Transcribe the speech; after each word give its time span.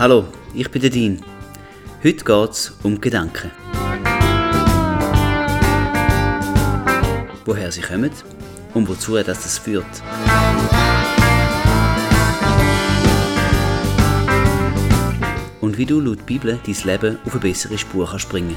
Hallo, 0.00 0.26
ich 0.54 0.70
bin 0.70 0.80
der 0.80 0.88
Dean. 0.88 1.22
Heute 2.02 2.24
geht 2.24 2.50
es 2.52 2.72
um 2.82 2.98
Gedanken. 3.02 3.50
Woher 7.44 7.70
sie 7.70 7.82
kommen 7.82 8.10
und 8.72 8.88
wozu 8.88 9.16
das, 9.16 9.42
das 9.42 9.58
führt. 9.58 9.84
Und 15.60 15.76
wie 15.76 15.84
du 15.84 16.00
laut 16.00 16.24
Bibel 16.24 16.58
dein 16.64 16.76
Leben 16.84 17.18
auf 17.26 17.32
eine 17.32 17.40
bessere 17.42 17.76
Spur 17.76 18.08
kannst 18.08 18.30
bringen 18.30 18.56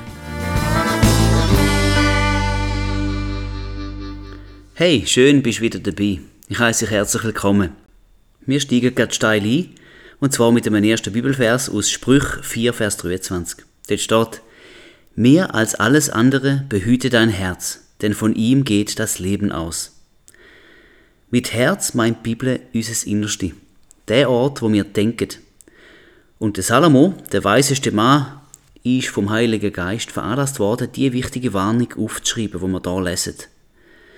Hey, 4.76 5.04
schön 5.06 5.44
bist 5.44 5.60
du 5.60 5.64
wieder 5.64 5.80
dabei. 5.80 6.22
Ich 6.48 6.58
heiße 6.58 6.86
dich 6.86 6.94
herzlich 6.94 7.26
willkommen. 7.26 7.72
Wir 8.46 8.62
steigen 8.62 8.96
gerade 8.96 9.14
steil 9.14 9.44
ein, 9.44 9.76
und 10.24 10.32
zwar 10.32 10.54
mit 10.54 10.66
dem 10.66 10.74
ersten 10.76 11.12
Bibelvers 11.12 11.70
aus 11.70 11.92
Sprüch 11.92 12.24
4, 12.44 12.72
Vers 12.72 12.96
23. 12.96 13.66
Dort 13.90 14.00
steht, 14.00 14.42
Mehr 15.16 15.54
als 15.54 15.76
alles 15.76 16.10
andere 16.10 16.64
behüte 16.70 17.10
dein 17.10 17.28
Herz, 17.28 17.82
denn 18.02 18.14
von 18.14 18.34
ihm 18.34 18.64
geht 18.64 19.00
das 19.00 19.20
Leben 19.20 19.52
aus. 19.52 19.92
Mit 21.30 21.52
Herz 21.52 21.94
meint 21.94 22.20
die 22.20 22.30
Bibel 22.36 22.62
unser 22.74 23.06
Innerste, 23.06 23.52
der 24.08 24.30
Ort, 24.30 24.62
wo 24.62 24.72
wir 24.72 24.86
denken. 24.86 25.28
Und 26.40 26.56
der 26.56 26.64
Salomo, 26.64 27.16
der 27.34 27.44
weiseste 27.44 27.92
Mann, 27.92 28.40
ist 28.82 29.10
vom 29.10 29.30
Heiligen 29.30 29.74
Geist 29.74 30.10
veranlasst 30.10 30.58
worden, 30.58 30.88
die 30.96 31.12
wichtige 31.12 31.52
Warnung 31.52 31.94
aufzuschreiben, 31.98 32.62
wo 32.62 32.68
wir 32.68 32.80
da 32.80 32.98
lesen. 32.98 33.36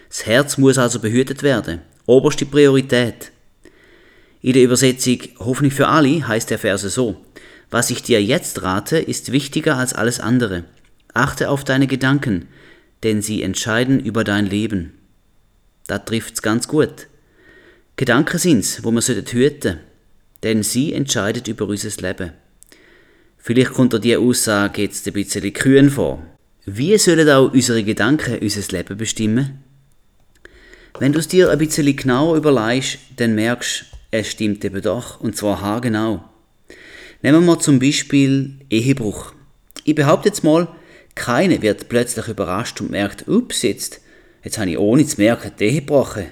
Das 0.10 0.27
Herz 0.27 0.60
muss 0.60 0.77
also 0.77 0.99
behütet 0.99 1.41
werden. 1.41 1.82
Oberste 2.05 2.46
Priorität. 2.46 3.32
In 4.46 4.54
der 4.54 4.62
Übersetzung 4.62 5.18
Hoffentlich 5.40 5.74
für 5.74 5.88
alle 5.88 6.27
heißt 6.27 6.51
der 6.51 6.60
Verse 6.60 6.88
so. 6.88 7.20
Was 7.71 7.90
ich 7.90 8.04
dir 8.04 8.21
jetzt 8.21 8.62
rate, 8.62 8.99
ist 8.99 9.32
wichtiger 9.32 9.76
als 9.76 9.93
alles 9.93 10.20
andere. 10.20 10.65
Achte 11.15 11.49
auf 11.49 11.63
deine 11.63 11.88
Gedanken, 11.88 12.48
denn 13.01 13.23
sie 13.23 13.41
entscheiden 13.41 13.99
über 13.99 14.23
dein 14.23 14.46
Leben. 14.46 14.93
Da 15.88 15.98
trifft's 15.98 16.43
ganz 16.43 16.68
gut. 16.68 17.07
Gedanken 17.96 18.38
sind's, 18.38 18.84
wo 18.84 18.91
man 18.91 19.01
hüten 19.01 19.34
hüten, 19.34 19.79
denn 20.43 20.62
sie 20.62 20.93
entscheidet 20.93 21.48
über 21.48 21.68
unser 21.68 21.99
Leben. 22.07 22.34
Vielleicht 23.40 23.73
kommt 23.73 23.93
dir 23.93 23.99
diese 23.99 24.20
Aussage 24.20 24.84
jetzt 24.84 25.07
ein 25.07 25.13
bisschen 25.13 25.54
kühn 25.54 25.90
vor. 25.90 26.23
Wie 26.68 26.96
sollen 26.99 27.27
auch 27.29 27.51
unsere 27.51 27.84
Gedanken 27.84 28.38
unser 28.38 28.77
Leben 28.77 28.96
bestimmen? 28.96 29.63
Wenn 30.99 31.13
du 31.13 31.18
es 31.18 31.27
dir 31.27 31.49
ein 31.49 31.57
bisschen 31.57 31.96
genauer 31.96 32.38
überlegst, 32.38 32.99
dann 33.18 33.34
merkst 33.34 33.85
es 34.20 34.27
stimmt 34.27 34.63
eben 34.66 34.82
doch, 34.82 35.20
und 35.21 35.35
zwar 35.38 35.62
haargenau. 35.62 36.24
Nehmen 37.21 37.41
wir 37.41 37.55
mal 37.55 37.60
zum 37.60 37.80
Beispiel 37.80 38.60
Ehebruch. 38.70 39.34
Ich 39.84 39.96
behaupte 39.96 40.30
jetzt 40.30 40.44
mal, 40.44 40.68
keiner 41.16 41.62
wird 41.62 41.90
plötzlich 41.90 42.27
überrascht 42.27 42.82
und 42.82 42.91
merkt, 42.91 43.27
ups, 43.27 43.62
jetzt, 43.62 44.02
jetzt 44.44 44.57
habe 44.57 44.70
ich 44.70 44.77
ohne 44.77 45.05
zu 45.05 45.20
merken 45.20 45.52
die 45.57 45.66
Ehe 45.66 45.82
gebrochen. 45.82 46.27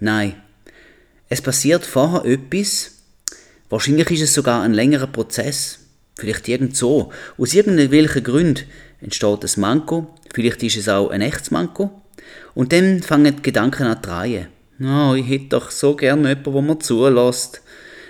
Nein, 0.00 0.34
es 1.28 1.40
passiert 1.40 1.86
vorher 1.86 2.24
etwas, 2.30 2.98
wahrscheinlich 3.70 4.10
ist 4.10 4.22
es 4.22 4.34
sogar 4.34 4.62
ein 4.62 4.74
längerer 4.74 5.06
Prozess, 5.06 5.78
vielleicht 6.18 6.46
irgend 6.48 6.76
so. 6.76 7.10
Aus 7.38 7.54
irgendwelchen 7.54 8.22
Gründen 8.22 8.64
entsteht 9.00 9.44
ein 9.44 9.60
Manko, 9.60 10.14
vielleicht 10.34 10.62
ist 10.62 10.76
es 10.76 10.88
auch 10.88 11.08
ein 11.08 11.22
echtes 11.22 11.50
Manko, 11.50 12.02
und 12.54 12.72
dann 12.72 13.02
fangen 13.02 13.36
die 13.36 13.42
Gedanken 13.42 13.84
an 13.84 14.02
zu 14.02 14.10
drehen. 14.10 14.48
Oh, 14.84 15.14
ich 15.14 15.28
hätte 15.28 15.46
doch 15.50 15.70
so 15.70 15.94
gerne 15.94 16.28
jemanden, 16.28 16.52
der 16.52 16.62
mir 16.62 16.78
zulässt. 16.78 17.62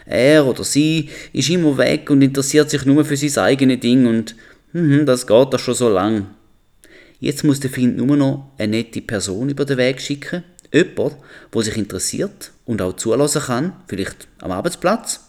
Er 0.07 0.47
oder 0.47 0.65
sie 0.65 1.11
ist 1.33 1.51
immer 1.51 1.77
weg 1.79 2.11
und 2.11 2.23
interessiert 2.23 2.71
sich 2.71 2.85
nur 2.85 3.05
für 3.05 3.17
sein 3.17 3.45
eigenes 3.45 3.81
Ding 3.81 4.07
und 4.07 4.35
hm, 4.73 5.07
das 5.07 5.27
geht 5.27 5.53
doch 5.53 5.59
schon 5.59 5.75
so 5.75 5.89
lang. 5.89 6.29
Jetzt 7.21 7.45
muss 7.45 7.61
der 7.61 7.71
Find 7.71 7.97
nur 7.97 8.17
noch 8.17 8.51
eine 8.59 8.79
nette 8.79 9.01
Person 9.01 9.49
über 9.49 9.65
den 9.65 9.77
Weg 9.77 10.01
schicken. 10.01 10.43
Jemand, 10.73 11.17
der 11.55 11.63
sich 11.63 11.77
interessiert 11.77 12.51
und 12.65 12.83
auch 12.83 12.97
zulassen 12.97 13.43
kann, 13.43 13.73
vielleicht 13.87 14.27
am 14.41 14.51
Arbeitsplatz. 14.51 15.21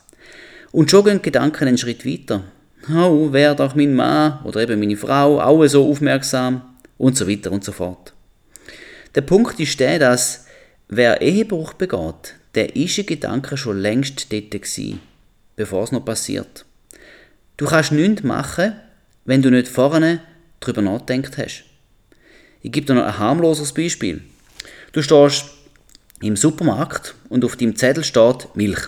Und 0.71 0.89
schon 0.89 1.05
gehen 1.05 1.21
Gedanken 1.21 1.67
einen 1.67 1.77
Schritt 1.77 2.05
weiter. 2.05 2.43
Oh, 2.89 3.31
wäre 3.31 3.55
doch 3.55 3.75
mein 3.75 3.93
Mann 3.93 4.39
oder 4.43 4.61
eben 4.61 4.79
meine 4.79 4.97
Frau 4.97 5.39
auch 5.39 5.65
so 5.67 5.87
aufmerksam 5.87 6.61
und 6.97 7.15
so 7.15 7.27
weiter 7.27 7.51
und 7.51 7.63
so 7.63 7.71
fort. 7.71 8.13
Der 9.13 9.21
Punkt 9.21 9.59
ist 9.59 9.79
der, 9.79 9.99
dass 9.99 10.47
wer 10.87 11.21
Ehebruch 11.21 11.73
begeht, 11.73 12.35
der 12.55 12.75
ist 12.75 12.97
in 12.97 13.05
Gedanken 13.05 13.57
schon 13.57 13.79
längst 13.79 14.31
dort 14.31 14.51
gewesen, 14.51 14.99
bevor 15.55 15.83
es 15.83 15.91
noch 15.91 16.05
passiert. 16.05 16.65
Du 17.57 17.65
kannst 17.65 17.91
nichts 17.91 18.23
machen, 18.23 18.73
wenn 19.25 19.41
du 19.41 19.49
nicht 19.49 19.67
vorne 19.67 20.21
darüber 20.59 20.81
nachgedacht 20.81 21.37
hast. 21.37 21.65
Ich 22.61 22.71
gebe 22.71 22.85
dir 22.85 22.95
noch 22.95 23.05
ein 23.05 23.19
harmloses 23.19 23.73
Beispiel. 23.73 24.21
Du 24.91 25.01
stehst 25.01 25.45
im 26.21 26.37
Supermarkt 26.37 27.15
und 27.29 27.43
auf 27.43 27.55
deinem 27.55 27.75
Zettel 27.75 28.03
steht 28.03 28.55
Milch. 28.55 28.87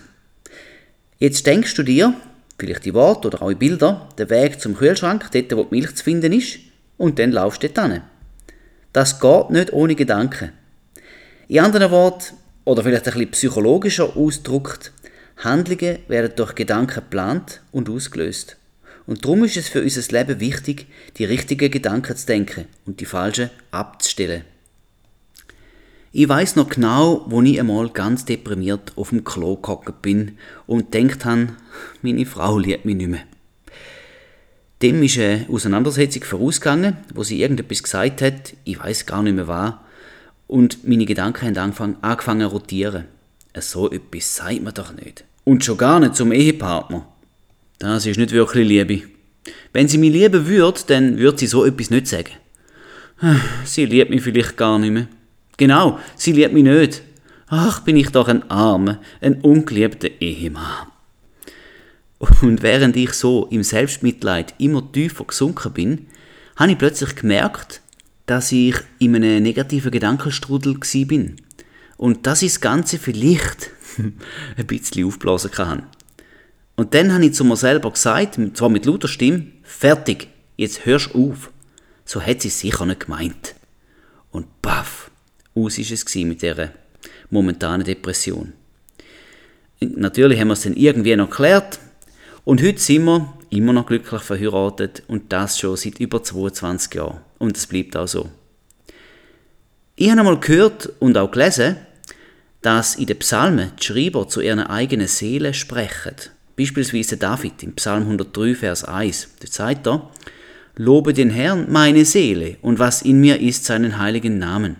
Jetzt 1.19 1.45
denkst 1.45 1.75
du 1.75 1.83
dir, 1.83 2.13
vielleicht 2.57 2.85
die 2.85 2.93
Worte 2.93 3.27
oder 3.27 3.41
auch 3.41 3.49
die 3.49 3.55
Bilder, 3.55 4.09
den 4.17 4.29
Weg 4.29 4.61
zum 4.61 4.77
Kühlschrank, 4.77 5.29
dort 5.31 5.55
wo 5.55 5.63
die 5.63 5.75
Milch 5.75 5.95
zu 5.95 6.03
finden 6.03 6.33
ist, 6.33 6.59
und 6.97 7.19
dann 7.19 7.31
laufst 7.31 7.63
du 7.63 7.69
dort 7.69 7.91
hin. 7.91 8.01
Das 8.93 9.19
geht 9.19 9.49
nicht 9.49 9.73
ohne 9.73 9.95
Gedanken. 9.95 10.51
In 11.47 11.59
anderen 11.59 11.91
Worten, 11.91 12.35
oder 12.63 12.81
vielleicht 12.81 13.07
ein 13.07 13.13
bisschen 13.13 13.31
psychologischer 13.31 14.17
ausgedrückt, 14.17 14.91
Handlungen 15.37 15.99
werden 16.07 16.31
durch 16.35 16.55
Gedanken 16.55 16.95
geplant 16.95 17.61
und 17.71 17.89
ausgelöst. 17.89 18.57
Und 19.05 19.23
darum 19.23 19.43
ist 19.43 19.57
es 19.57 19.67
für 19.67 19.83
unser 19.83 20.01
Leben 20.11 20.39
wichtig, 20.39 20.87
die 21.17 21.25
richtigen 21.25 21.69
Gedanken 21.69 22.15
zu 22.15 22.25
denken 22.25 22.65
und 22.85 22.99
die 22.99 23.05
falschen 23.05 23.51
abzustellen. 23.69 24.43
Ich 26.11 26.27
weiß 26.27 26.55
noch 26.55 26.69
genau, 26.69 27.25
wo 27.27 27.41
ich 27.43 27.59
einmal 27.59 27.89
ganz 27.89 28.25
deprimiert 28.25 28.93
auf 28.95 29.09
dem 29.09 29.23
Klo 29.23 29.57
gehockt 29.57 30.01
bin 30.01 30.37
und 30.65 30.93
denkt 30.95 31.25
habe, 31.25 31.49
meine 32.01 32.25
Frau 32.25 32.57
liebt 32.57 32.85
mich 32.85 32.95
nicht 32.95 33.09
mehr. 33.09 33.23
Dem 34.81 35.03
ist 35.03 35.19
eine 35.19 35.45
Auseinandersetzung 35.49 36.23
vorausgegangen, 36.23 36.97
wo 37.13 37.23
sie 37.23 37.41
irgendetwas 37.41 37.83
gesagt 37.83 38.21
hat, 38.21 38.53
ich 38.63 38.79
weiß 38.79 39.05
gar 39.05 39.21
nicht 39.21 39.35
mehr 39.35 39.47
was, 39.47 39.73
und 40.47 40.87
meine 40.87 41.05
Gedanken 41.05 41.47
haben 41.47 41.57
angefangen, 41.57 41.97
angefangen 42.01 42.47
zu 42.47 42.53
rotieren. 42.53 43.05
So 43.57 43.91
etwas 43.91 44.35
sagt 44.35 44.61
man 44.63 44.73
doch 44.73 44.93
nicht. 44.93 45.23
Und 45.43 45.63
schon 45.63 45.77
gar 45.77 45.99
nicht 45.99 46.15
zum 46.15 46.31
Ehepartner. 46.31 47.07
Das 47.79 48.05
ist 48.05 48.17
nicht 48.17 48.31
wirklich 48.31 48.67
Liebe. 48.67 49.01
Wenn 49.73 49.87
sie 49.87 49.97
mich 49.97 50.11
lieben 50.11 50.47
würde, 50.47 50.81
dann 50.87 51.17
würde 51.17 51.37
sie 51.37 51.47
so 51.47 51.65
etwas 51.65 51.89
nicht 51.89 52.07
sagen. 52.07 52.31
Sie 53.65 53.85
liebt 53.85 54.09
mich 54.09 54.21
vielleicht 54.21 54.57
gar 54.57 54.79
nicht 54.79 54.91
mehr. 54.91 55.07
Genau, 55.57 55.99
sie 56.15 56.33
liebt 56.33 56.53
mich 56.53 56.63
nicht. 56.63 57.01
Ach, 57.47 57.79
bin 57.81 57.95
ich 57.95 58.09
doch 58.09 58.27
ein 58.27 58.49
armer, 58.49 58.99
ein 59.21 59.39
ungeliebter 59.41 60.09
Ehemann. 60.19 60.87
Und 62.41 62.61
während 62.61 62.95
ich 62.95 63.13
so 63.13 63.47
im 63.51 63.63
Selbstmitleid 63.63 64.55
immer 64.57 64.91
tiefer 64.91 65.25
gesunken 65.25 65.71
bin, 65.71 66.07
habe 66.55 66.71
ich 66.71 66.77
plötzlich 66.77 67.15
gemerkt, 67.15 67.81
dass 68.25 68.51
ich 68.51 68.75
in 68.99 69.15
einem 69.15 69.43
negativen 69.43 69.91
Gedankenstrudel 69.91 70.77
bin. 71.05 71.35
Und 71.97 72.25
dass 72.27 72.41
ich 72.41 72.53
das 72.53 72.61
Ganze 72.61 72.97
vielleicht 72.97 73.71
ein 73.97 74.67
bisschen 74.67 75.05
aufblasen 75.05 75.51
kann. 75.51 75.83
Und 76.75 76.93
dann 76.93 77.13
habe 77.13 77.25
ich 77.25 77.33
zu 77.33 77.45
mir 77.45 77.55
selber 77.55 77.91
gesagt, 77.91 78.39
zwar 78.53 78.69
mit 78.69 78.85
lauter 78.85 79.07
Stimme, 79.07 79.47
fertig, 79.63 80.27
jetzt 80.57 80.85
hörst 80.85 81.13
du 81.13 81.31
auf. 81.31 81.51
So 82.03 82.21
hat 82.21 82.41
sie 82.41 82.49
es 82.49 82.59
sicher 82.59 82.85
nicht 82.85 83.01
gemeint. 83.01 83.55
Und 84.31 84.61
baff, 84.61 85.09
aus 85.55 85.77
ist 85.77 85.91
es 85.91 86.15
mit 86.15 86.41
dieser 86.41 86.71
momentanen 87.29 87.85
Depression. 87.85 88.53
Natürlich 89.79 90.39
haben 90.39 90.49
wir 90.49 90.53
es 90.53 90.63
dann 90.63 90.75
irgendwie 90.75 91.15
noch 91.15 91.29
geklärt, 91.29 91.79
und 92.45 92.61
heute 92.61 92.79
sind 92.79 93.05
wir 93.05 93.33
immer 93.55 93.73
noch 93.73 93.85
glücklich 93.85 94.21
verheiratet 94.21 95.03
und 95.07 95.31
das 95.31 95.59
schon 95.59 95.77
seit 95.77 95.99
über 95.99 96.21
22 96.21 96.93
Jahren. 96.93 97.21
Und 97.37 97.57
es 97.57 97.67
bleibt 97.67 97.95
auch 97.95 98.07
so. 98.07 98.29
Ich 99.95 100.09
habe 100.09 100.19
einmal 100.19 100.39
gehört 100.39 100.91
und 100.99 101.17
auch 101.17 101.31
gelesen, 101.31 101.77
dass 102.61 102.95
in 102.95 103.05
den 103.05 103.19
Psalmen 103.19 103.71
die 103.79 103.85
Schreiber 103.85 104.27
zu 104.27 104.41
ihren 104.41 104.59
eigenen 104.59 105.07
Seele 105.07 105.53
sprechen. 105.53 106.15
Beispielsweise 106.57 107.17
David 107.17 107.63
im 107.63 107.75
Psalm 107.75 108.03
103, 108.03 108.55
Vers 108.55 108.83
1. 108.83 109.29
Da 109.39 109.47
sagt 109.47 109.87
er, 109.87 110.09
Lobe 110.77 111.13
den 111.13 111.29
Herrn, 111.29 111.71
meine 111.71 112.03
Seele, 112.03 112.57
und 112.61 112.79
was 112.79 113.01
in 113.01 113.21
mir 113.21 113.39
ist, 113.39 113.63
seinen 113.63 113.97
heiligen 113.97 114.39
Namen. 114.39 114.75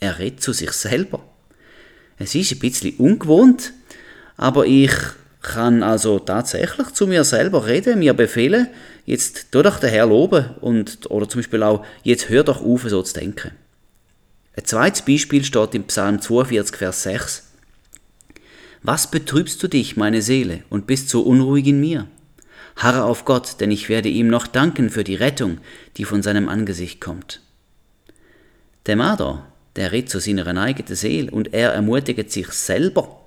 Er 0.00 0.18
redet 0.18 0.42
zu 0.42 0.54
sich 0.54 0.72
selber. 0.72 1.22
Es 2.16 2.34
ist 2.34 2.52
ein 2.52 2.58
bisschen 2.60 2.96
ungewohnt, 2.96 3.72
aber 4.36 4.66
ich 4.66 4.92
kann 5.42 5.82
also 5.82 6.18
tatsächlich 6.18 6.92
zu 6.92 7.06
mir 7.06 7.24
selber 7.24 7.66
reden, 7.66 7.98
mir 7.98 8.14
befehlen, 8.14 8.68
jetzt 9.04 9.50
tu 9.50 9.62
doch 9.62 9.80
den 9.80 9.90
Herr 9.90 10.06
loben 10.06 10.50
und, 10.60 11.10
oder 11.10 11.28
zum 11.28 11.40
Beispiel 11.40 11.62
auch, 11.62 11.84
jetzt 12.04 12.28
hör 12.28 12.44
doch 12.44 12.62
auf, 12.62 12.82
so 12.88 13.02
zu 13.02 13.14
denken. 13.14 13.50
Ein 14.56 14.64
zweites 14.64 15.02
Beispiel 15.02 15.44
steht 15.44 15.74
im 15.74 15.84
Psalm 15.84 16.20
42, 16.20 16.76
Vers 16.76 17.02
6. 17.02 17.48
Was 18.82 19.10
betrübst 19.10 19.62
du 19.62 19.68
dich, 19.68 19.96
meine 19.96 20.22
Seele, 20.22 20.62
und 20.68 20.86
bist 20.86 21.08
so 21.08 21.22
unruhig 21.22 21.66
in 21.66 21.80
mir? 21.80 22.06
Harre 22.76 23.04
auf 23.04 23.24
Gott, 23.24 23.60
denn 23.60 23.70
ich 23.70 23.88
werde 23.88 24.08
ihm 24.08 24.28
noch 24.28 24.46
danken 24.46 24.90
für 24.90 25.04
die 25.04 25.14
Rettung, 25.14 25.58
die 25.96 26.04
von 26.04 26.22
seinem 26.22 26.48
Angesicht 26.48 27.00
kommt. 27.00 27.40
Der 28.86 28.96
Marder, 28.96 29.46
der 29.76 29.92
redet 29.92 30.10
zu 30.10 30.20
seiner 30.20 30.46
eigenen 30.60 30.96
Seele 30.96 31.30
und 31.30 31.54
er 31.54 31.72
ermutigt 31.72 32.30
sich 32.30 32.48
selber. 32.48 33.21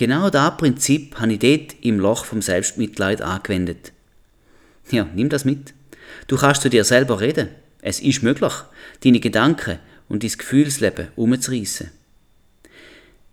Genau 0.00 0.30
das 0.30 0.56
Prinzip 0.56 1.20
habe 1.20 1.34
ich 1.34 1.40
dort 1.40 1.76
im 1.82 1.98
Loch 2.00 2.24
vom 2.24 2.40
Selbstmitleid 2.40 3.20
angewendet. 3.20 3.92
Ja, 4.90 5.06
nimm 5.14 5.28
das 5.28 5.44
mit. 5.44 5.74
Du 6.26 6.38
kannst 6.38 6.62
zu 6.62 6.70
dir 6.70 6.84
selber 6.84 7.20
reden. 7.20 7.50
Es 7.82 8.00
ist 8.00 8.22
möglich, 8.22 8.54
deine 9.04 9.20
Gedanken 9.20 9.78
und 10.08 10.22
dein 10.22 10.30
Gefühlsleben 10.30 11.08
umzureissen. 11.16 11.90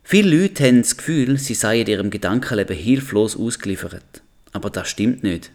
Viele 0.03 0.41
Leute 0.41 0.65
haben 0.65 0.81
das 0.81 0.97
Gefühl, 0.97 1.37
sie 1.37 1.53
seien 1.53 1.87
ihrem 1.87 2.09
Gedankenleben 2.09 2.75
hilflos 2.75 3.37
ausgeliefert. 3.37 4.21
Aber 4.51 4.69
das 4.69 4.89
stimmt 4.89 5.23
nicht. 5.23 5.51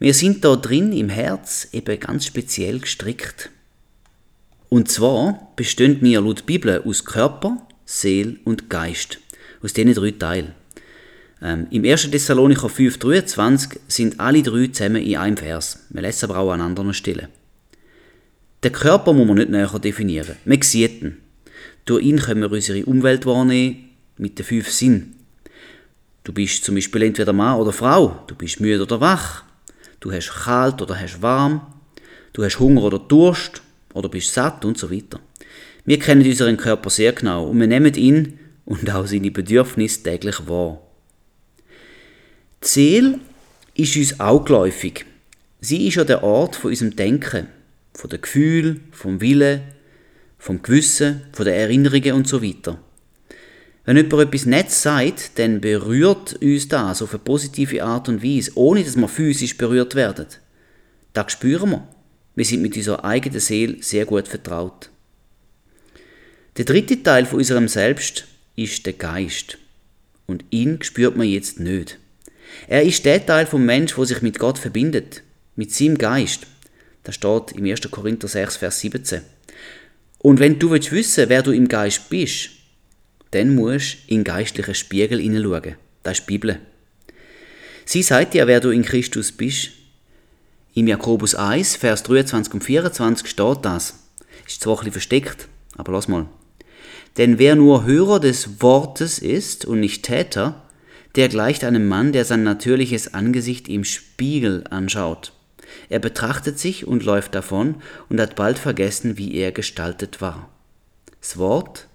Wir 0.00 0.14
sind 0.14 0.44
da 0.44 0.56
drin 0.56 0.92
im 0.92 1.08
Herz 1.08 1.68
eben 1.70 2.00
ganz 2.00 2.26
speziell 2.26 2.80
gestrickt. 2.80 3.50
Und 4.70 4.90
zwar 4.90 5.52
bestehen 5.54 5.98
wir 6.00 6.20
laut 6.20 6.46
Bibel 6.46 6.82
aus 6.84 7.04
Körper, 7.04 7.64
Seele 7.84 8.40
und 8.42 8.68
Geist. 8.68 9.20
Aus 9.62 9.72
diesen 9.72 9.94
drei 9.94 10.12
Teilen. 10.12 10.54
Ähm, 11.42 11.66
Im 11.70 11.84
1. 11.84 12.10
Thessalonicher 12.10 12.68
5,23 12.68 13.78
sind 13.88 14.20
alle 14.20 14.42
drei 14.42 14.66
zusammen 14.68 15.02
in 15.02 15.16
einem 15.16 15.36
Vers. 15.36 15.86
Wir 15.90 16.02
lesen 16.02 16.30
aber 16.30 16.38
auch 16.38 16.52
an 16.52 16.60
anderen 16.60 16.94
Stellen. 16.94 17.28
Den 18.62 18.72
Körper 18.72 19.12
muss 19.12 19.26
man 19.26 19.38
nicht 19.38 19.50
näher 19.50 19.78
definieren. 19.78 20.36
Man 20.44 20.60
sieht 20.60 21.02
ihn. 21.02 21.16
Durch 21.86 22.04
ihn 22.04 22.18
können 22.18 22.42
wir 22.42 22.52
unsere 22.52 22.84
Umwelt 22.84 23.24
wahrnehmen 23.24 23.90
mit 24.18 24.38
den 24.38 24.44
fünf 24.44 24.70
Sinnen. 24.70 25.16
Du 26.24 26.32
bist 26.32 26.64
zum 26.64 26.74
Beispiel 26.74 27.02
entweder 27.02 27.32
Mann 27.32 27.58
oder 27.58 27.72
Frau. 27.72 28.22
Du 28.26 28.34
bist 28.34 28.60
müde 28.60 28.82
oder 28.82 29.00
wach. 29.00 29.44
Du 29.98 30.12
hast 30.12 30.30
kalt 30.30 30.82
oder 30.82 31.00
hast 31.00 31.22
warm. 31.22 31.62
Du 32.34 32.44
hast 32.44 32.58
Hunger 32.58 32.82
oder 32.82 32.98
Durst 32.98 33.62
oder 33.94 34.08
bist 34.08 34.32
satt 34.32 34.64
und 34.64 34.76
so 34.76 34.90
weiter. 34.90 35.20
Wir 35.86 35.98
kennen 35.98 36.26
unseren 36.26 36.58
Körper 36.58 36.90
sehr 36.90 37.12
genau 37.12 37.46
und 37.46 37.58
wir 37.58 37.66
nehmen 37.66 37.94
ihn 37.94 38.38
und 38.64 38.90
auch 38.90 39.06
seine 39.06 39.30
Bedürfnisse 39.30 40.02
täglich 40.02 40.48
wahr. 40.48 40.80
Die 42.62 42.68
Seele 42.68 43.20
ist 43.74 43.96
uns 43.96 44.20
auch 44.20 44.44
geläufig. 44.44 45.06
Sie 45.60 45.88
ist 45.88 45.96
ja 45.96 46.04
der 46.04 46.22
Ort 46.22 46.56
von 46.56 46.70
unserem 46.70 46.96
Denken, 46.96 47.48
von 47.94 48.10
den 48.10 48.20
Gefühlen, 48.20 48.84
vom 48.92 49.20
Willen, 49.20 49.62
vom 50.38 50.62
Gewissen, 50.62 51.22
von 51.32 51.44
den 51.44 51.54
Erinnerungen 51.54 52.12
und 52.12 52.28
so 52.28 52.42
weiter. 52.42 52.78
Wenn 53.84 53.96
jemand 53.96 54.22
etwas 54.22 54.46
Nettes 54.46 54.82
sagt, 54.82 55.38
dann 55.38 55.60
berührt 55.60 56.34
uns 56.42 56.68
das 56.68 57.02
auf 57.02 57.10
eine 57.10 57.18
positive 57.18 57.82
Art 57.82 58.08
und 58.08 58.22
Weise, 58.22 58.52
ohne 58.54 58.84
dass 58.84 58.96
wir 58.96 59.08
physisch 59.08 59.56
berührt 59.56 59.94
werden. 59.94 60.26
Das 61.12 61.32
spüren 61.32 61.70
wir. 61.70 61.88
Wir 62.36 62.44
sind 62.44 62.62
mit 62.62 62.76
unserer 62.76 63.04
eigenen 63.04 63.40
Seele 63.40 63.82
sehr 63.82 64.06
gut 64.06 64.28
vertraut. 64.28 64.90
Der 66.56 66.64
dritte 66.64 67.02
Teil 67.02 67.26
von 67.26 67.38
unserem 67.38 67.68
Selbst 67.68 68.26
ist 68.60 68.84
der 68.86 68.92
Geist. 68.92 69.58
Und 70.26 70.44
ihn 70.50 70.82
spürt 70.82 71.16
man 71.16 71.26
jetzt 71.26 71.58
nicht. 71.58 71.98
Er 72.68 72.82
ist 72.82 73.04
der 73.04 73.24
Teil 73.24 73.46
vom 73.46 73.64
Mensch, 73.64 73.96
wo 73.96 74.04
sich 74.04 74.22
mit 74.22 74.38
Gott 74.38 74.58
verbindet, 74.58 75.22
mit 75.56 75.72
seinem 75.72 75.98
Geist. 75.98 76.46
Das 77.02 77.14
steht 77.14 77.52
im 77.52 77.64
1. 77.64 77.90
Korinther 77.90 78.28
6, 78.28 78.58
Vers 78.58 78.80
17. 78.80 79.22
Und 80.18 80.38
wenn 80.38 80.58
du 80.58 80.70
willst 80.70 80.92
wissen, 80.92 81.28
wer 81.28 81.42
du 81.42 81.52
im 81.52 81.68
Geist 81.68 82.10
bist, 82.10 82.50
dann 83.30 83.54
musst 83.54 83.96
du 84.06 84.14
in 84.14 84.24
geistlichen 84.24 84.74
Spiegel 84.74 85.20
hineinschauen. 85.20 85.76
Das 86.02 86.18
ist 86.18 86.26
die 86.26 86.32
Bibel. 86.32 86.60
Sie 87.86 88.02
sagt 88.02 88.34
dir, 88.34 88.46
wer 88.46 88.60
du 88.60 88.70
in 88.70 88.84
Christus 88.84 89.32
bist. 89.32 89.70
Im 90.74 90.86
Jakobus 90.86 91.34
1, 91.34 91.76
Vers 91.76 92.02
23 92.02 92.54
und 92.54 92.62
24 92.62 93.26
steht 93.26 93.58
das. 93.62 93.94
Ist 94.46 94.62
zwar 94.62 94.74
ein 94.74 94.78
bisschen 94.78 94.92
versteckt, 94.92 95.48
aber 95.76 95.92
lass 95.92 96.08
mal. 96.08 96.26
Denn 97.16 97.38
wer 97.38 97.56
nur 97.56 97.84
Hörer 97.84 98.20
des 98.20 98.62
Wortes 98.62 99.18
ist 99.18 99.64
und 99.64 99.80
nicht 99.80 100.04
Täter, 100.04 100.62
der 101.16 101.28
gleicht 101.28 101.64
einem 101.64 101.88
Mann, 101.88 102.12
der 102.12 102.24
sein 102.24 102.44
natürliches 102.44 103.14
Angesicht 103.14 103.68
im 103.68 103.84
Spiegel 103.84 104.64
anschaut. 104.70 105.32
Er 105.88 105.98
betrachtet 105.98 106.58
sich 106.58 106.86
und 106.86 107.04
läuft 107.04 107.34
davon 107.34 107.76
und 108.08 108.20
hat 108.20 108.36
bald 108.36 108.58
vergessen, 108.58 109.18
wie 109.18 109.34
er 109.34 109.52
gestaltet 109.52 110.20
war. 110.20 110.48
Das 111.20 111.36
Wort, 111.36 111.88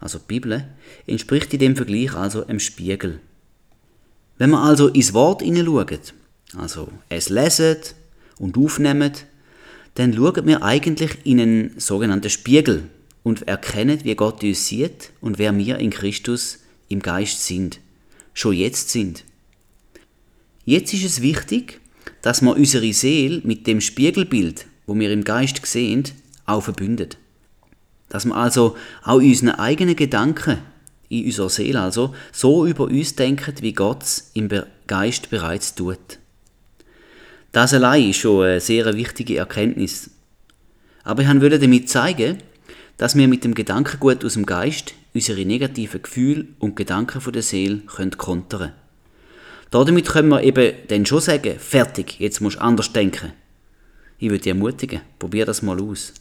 also 0.00 0.18
Bibel, 0.18 0.66
entspricht 1.06 1.52
in 1.54 1.60
dem 1.60 1.76
Vergleich 1.76 2.14
also 2.14 2.46
einem 2.46 2.60
Spiegel. 2.60 3.20
Wenn 4.38 4.50
man 4.50 4.68
also 4.68 4.88
ins 4.88 5.14
Wort 5.14 5.42
hineinschaut, 5.42 6.12
also 6.56 6.88
es 7.08 7.28
leset 7.28 7.94
und 8.38 8.58
aufnehmt, 8.58 9.26
dann 9.94 10.12
schauen 10.12 10.46
wir 10.46 10.62
eigentlich 10.62 11.18
in 11.24 11.40
einen 11.40 11.80
sogenannten 11.80 12.30
Spiegel 12.30 12.84
und 13.26 13.48
erkennen, 13.48 14.04
wie 14.04 14.14
Gott 14.14 14.44
uns 14.44 14.68
sieht 14.68 15.10
und 15.20 15.38
wer 15.38 15.56
wir 15.58 15.78
in 15.78 15.90
Christus 15.90 16.60
im 16.88 17.00
Geist 17.02 17.44
sind 17.44 17.80
schon 18.36 18.52
jetzt 18.52 18.90
sind. 18.90 19.24
Jetzt 20.64 20.92
ist 20.92 21.04
es 21.04 21.22
wichtig, 21.22 21.80
dass 22.22 22.42
wir 22.42 22.54
unsere 22.54 22.92
Seele 22.92 23.40
mit 23.44 23.66
dem 23.66 23.80
Spiegelbild, 23.80 24.66
wo 24.86 24.94
wir 24.94 25.10
im 25.10 25.24
Geist 25.24 25.64
sehen, 25.64 26.04
auch 26.44 26.62
verbündet. 26.62 27.16
Dass 28.10 28.26
wir 28.26 28.36
also 28.36 28.76
auch 29.02 29.16
unsere 29.16 29.58
eigenen 29.58 29.96
Gedanken 29.96 30.58
in 31.08 31.24
unserer 31.24 31.48
Seele 31.48 31.80
also 31.80 32.14
so 32.30 32.66
über 32.66 32.84
uns 32.84 33.16
denken, 33.16 33.54
wie 33.60 33.72
Gott 33.72 34.02
es 34.02 34.30
im 34.34 34.50
Geist 34.86 35.30
bereits 35.30 35.74
tut. 35.74 36.18
Das 37.52 37.72
allein 37.72 38.10
ist 38.10 38.18
schon 38.18 38.44
eine 38.44 38.60
sehr 38.60 38.92
wichtige 38.94 39.38
Erkenntnis. 39.38 40.10
Aber 41.04 41.22
ich 41.22 41.28
wollte 41.28 41.58
damit 41.58 41.88
zeigen, 41.88 42.38
dass 42.96 43.14
wir 43.14 43.28
mit 43.28 43.44
dem 43.44 43.54
Gedankengut 43.54 44.24
aus 44.24 44.34
dem 44.34 44.46
Geist 44.46 44.94
unsere 45.14 45.44
negativen 45.44 46.02
Gefühle 46.02 46.46
und 46.58 46.76
Gedanken 46.76 47.20
von 47.20 47.32
der 47.32 47.42
Seele 47.42 47.78
können 47.78 48.16
kontern 48.16 48.72
Damit 49.70 50.08
können 50.08 50.28
wir 50.28 50.42
eben 50.42 50.74
dann 50.88 51.06
schon 51.06 51.20
sagen, 51.20 51.58
fertig, 51.58 52.18
jetzt 52.18 52.40
musst 52.40 52.56
du 52.56 52.60
anders 52.62 52.92
denken. 52.92 53.32
Ich 54.18 54.30
würde 54.30 54.42
dich 54.42 54.48
ermutigen, 54.48 55.02
probier 55.18 55.44
das 55.44 55.62
mal 55.62 55.80
aus. 55.80 56.14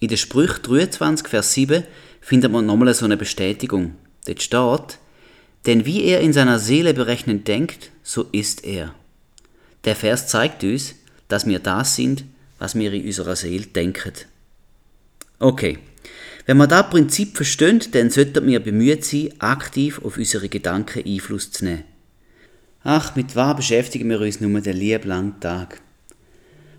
In 0.00 0.08
der 0.08 0.16
Sprüch 0.16 0.58
23, 0.58 1.28
Vers 1.28 1.54
7 1.54 1.84
findet 2.20 2.52
man 2.52 2.66
nochmal 2.66 2.92
so 2.92 3.06
eine 3.06 3.16
Bestätigung. 3.16 3.94
Dort 4.26 4.42
steht, 4.42 4.98
denn 5.66 5.86
wie 5.86 6.04
er 6.04 6.20
in 6.20 6.34
seiner 6.34 6.58
Seele 6.58 6.92
berechnend 6.92 7.48
denkt, 7.48 7.90
so 8.02 8.24
ist 8.32 8.64
er. 8.64 8.94
Der 9.84 9.96
Vers 9.96 10.28
zeigt 10.28 10.62
uns, 10.64 10.94
dass 11.28 11.46
wir 11.46 11.58
das 11.58 11.96
sind, 11.96 12.24
was 12.58 12.74
wir 12.74 12.92
in 12.92 13.06
unserer 13.06 13.36
Seele 13.36 13.66
denken. 13.66 14.12
Okay, 15.44 15.76
wenn 16.46 16.56
wir 16.56 16.66
das 16.66 16.88
Prinzip 16.88 17.36
verstehen, 17.36 17.78
dann 17.92 18.08
sollten 18.08 18.46
wir 18.46 18.60
bemüht 18.60 19.04
sein, 19.04 19.28
aktiv 19.40 20.00
auf 20.02 20.16
unsere 20.16 20.48
Gedanken 20.48 21.04
Einfluss 21.06 21.50
zu 21.50 21.66
nehmen. 21.66 21.84
Ach, 22.82 23.14
mit 23.14 23.36
was 23.36 23.56
beschäftigen 23.56 24.08
wir 24.08 24.22
uns 24.22 24.40
nur 24.40 24.58
den 24.62 24.74
lieben 24.74 25.06
langen 25.06 25.38
Tag? 25.40 25.82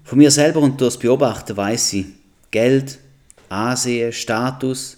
Von 0.03 0.17
mir 0.17 0.31
selber 0.31 0.61
und 0.61 0.81
durchs 0.81 0.97
Beobachten 0.97 1.55
weiss 1.55 1.93
ich, 1.93 2.07
Geld, 2.49 2.97
Ansehen, 3.49 4.11
Status, 4.11 4.97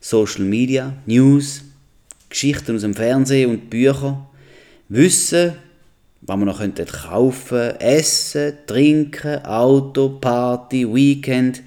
Social 0.00 0.44
Media, 0.44 0.94
News, 1.04 1.64
Geschichten 2.30 2.76
aus 2.76 2.80
dem 2.80 2.94
Fernsehen 2.94 3.50
und 3.50 3.68
Bücher, 3.68 4.26
Wissen, 4.88 5.52
was 6.22 6.36
man 6.38 6.46
noch 6.46 6.62
kaufen, 7.02 7.78
essen, 7.78 8.54
trinken, 8.66 9.44
Auto, 9.44 10.18
Party, 10.18 10.86
Weekend. 10.90 11.62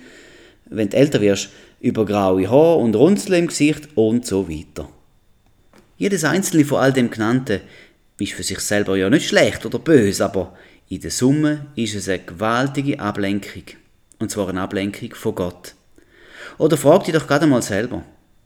Wenn 0.70 0.90
du 0.90 0.98
älter 0.98 1.22
wirst, 1.22 1.50
über 1.80 2.06
graue 2.06 2.50
Haare 2.50 2.78
und 2.78 2.96
Runzeln 2.96 3.40
im 3.40 3.48
Gesicht 3.48 3.90
und 3.96 4.26
so 4.26 4.50
weiter. 4.50 4.90
Jedes 5.98 6.24
einzelne 6.24 6.66
von 6.66 6.80
all 6.80 6.92
dem 6.92 7.10
Genannten 7.10 7.62
ist 8.20 8.34
für 8.34 8.44
sich 8.44 8.60
selber 8.60 8.98
ja 8.98 9.10
nicht 9.10 9.28
schlecht 9.28 9.66
oder 9.66 9.80
böse, 9.80 10.26
aber 10.26 10.56
in 10.90 11.02
der 11.02 11.12
Summe 11.12 11.68
ist 11.76 11.96
es 11.96 12.10
eine 12.10 12.20
gewaltige 12.20 13.00
Ablenkung. 13.00 13.64
Und 14.20 14.32
zwar 14.32 14.50
eine 14.50 14.62
Ablenkung 14.62 15.14
von 15.14 15.36
Gott. 15.36 15.76
Oder 16.58 16.78
frag 16.78 17.04
dich 17.04 17.14
doch 17.14 17.28
gerade 17.28 17.48
mal 17.48 17.62
selber. 17.62 18.04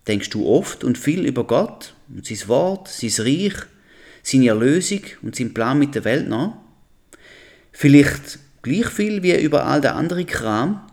Denkst 0.07 0.29
du 0.29 0.47
oft 0.47 0.83
und 0.83 0.97
viel 0.97 1.25
über 1.25 1.43
Gott 1.43 1.93
und 2.13 2.25
sein 2.25 2.47
Wort, 2.47 2.88
sein 2.88 3.11
Reich, 3.25 3.53
seine 4.23 4.47
Erlösung 4.47 5.01
und 5.21 5.35
seinen 5.35 5.53
Plan 5.53 5.77
mit 5.77 5.95
der 5.95 6.05
Welt 6.05 6.27
nach? 6.27 6.53
Vielleicht 7.71 8.39
gleich 8.61 8.88
viel 8.88 9.21
wie 9.21 9.39
über 9.39 9.65
all 9.65 9.81
der 9.81 9.95
andere 9.95 10.25
Kram, 10.25 10.88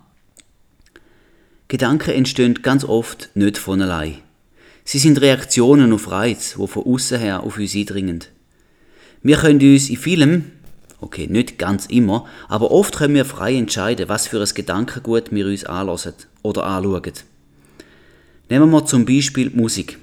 Gedanken 1.68 2.10
entstehen 2.10 2.62
ganz 2.62 2.84
oft 2.84 3.30
nicht 3.34 3.58
von 3.58 3.82
allein. 3.82 4.18
Sie 4.84 4.98
sind 4.98 5.20
Reaktionen 5.20 5.92
auf 5.92 6.12
Reiz, 6.12 6.54
die 6.56 6.66
von 6.68 6.84
außen 6.84 7.18
her 7.18 7.42
auf 7.42 7.58
uns 7.58 7.74
eindringen. 7.74 8.22
Wir 9.22 9.36
können 9.36 9.60
uns 9.60 9.90
in 9.90 9.96
vielem, 9.96 10.52
okay, 11.00 11.26
nicht 11.26 11.58
ganz 11.58 11.86
immer, 11.86 12.26
aber 12.46 12.70
oft 12.70 12.94
können 12.94 13.16
wir 13.16 13.24
frei 13.24 13.56
entscheiden, 13.56 14.08
was 14.08 14.28
für 14.28 14.40
ein 14.40 14.54
Gedankengut 14.54 15.32
wir 15.32 15.46
uns 15.46 15.64
anlassen 15.64 16.14
oder 16.42 16.64
anschauen. 16.64 17.12
Nehmen 18.48 18.70
wir 18.70 18.86
zum 18.86 19.04
Beispiel 19.04 19.50
Musik. 19.50 19.98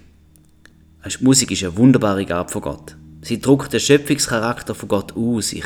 Die 1.05 1.23
Musik 1.23 1.51
ist 1.51 1.63
eine 1.63 1.77
wunderbare 1.77 2.25
Gabe 2.25 2.51
von 2.51 2.61
Gott. 2.61 2.97
Sie 3.21 3.39
drückt 3.39 3.71
den 3.71 3.79
Schöpfungscharakter 3.79 4.75
von 4.75 4.89
Gott 4.89 5.15
aus. 5.15 5.53
Ich 5.53 5.65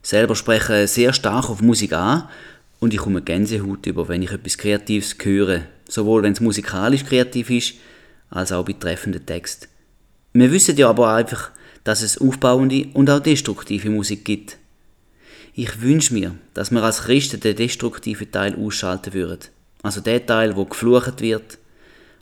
selber 0.00 0.36
spreche 0.36 0.86
sehr 0.86 1.12
stark 1.12 1.50
auf 1.50 1.60
Musik 1.60 1.92
an 1.92 2.28
und 2.84 2.92
ich 2.92 3.00
komme 3.00 3.22
Gänsehaut 3.22 3.86
über, 3.86 4.08
wenn 4.08 4.20
ich 4.20 4.30
etwas 4.30 4.58
Kreatives 4.58 5.16
höre, 5.22 5.62
sowohl 5.88 6.22
wenn 6.22 6.34
es 6.34 6.40
musikalisch 6.40 7.06
kreativ 7.06 7.48
ist, 7.48 7.74
als 8.28 8.52
auch 8.52 8.66
betreffende 8.66 9.20
Text. 9.20 9.68
Wir 10.34 10.52
wissen 10.52 10.76
ja 10.76 10.90
aber 10.90 11.14
einfach, 11.14 11.50
dass 11.82 12.02
es 12.02 12.18
aufbauende 12.18 12.88
und 12.92 13.08
auch 13.08 13.20
destruktive 13.20 13.88
Musik 13.88 14.26
gibt. 14.26 14.58
Ich 15.54 15.80
wünsche 15.80 16.12
mir, 16.12 16.34
dass 16.52 16.72
wir 16.72 16.82
als 16.82 17.04
Christen 17.04 17.40
den 17.40 17.56
destruktiven 17.56 18.30
Teil 18.30 18.54
ausschalten 18.54 19.14
würden. 19.14 19.38
Also 19.82 20.02
der 20.02 20.26
Teil, 20.26 20.54
wo 20.54 20.66
geflucht 20.66 21.22
wird 21.22 21.56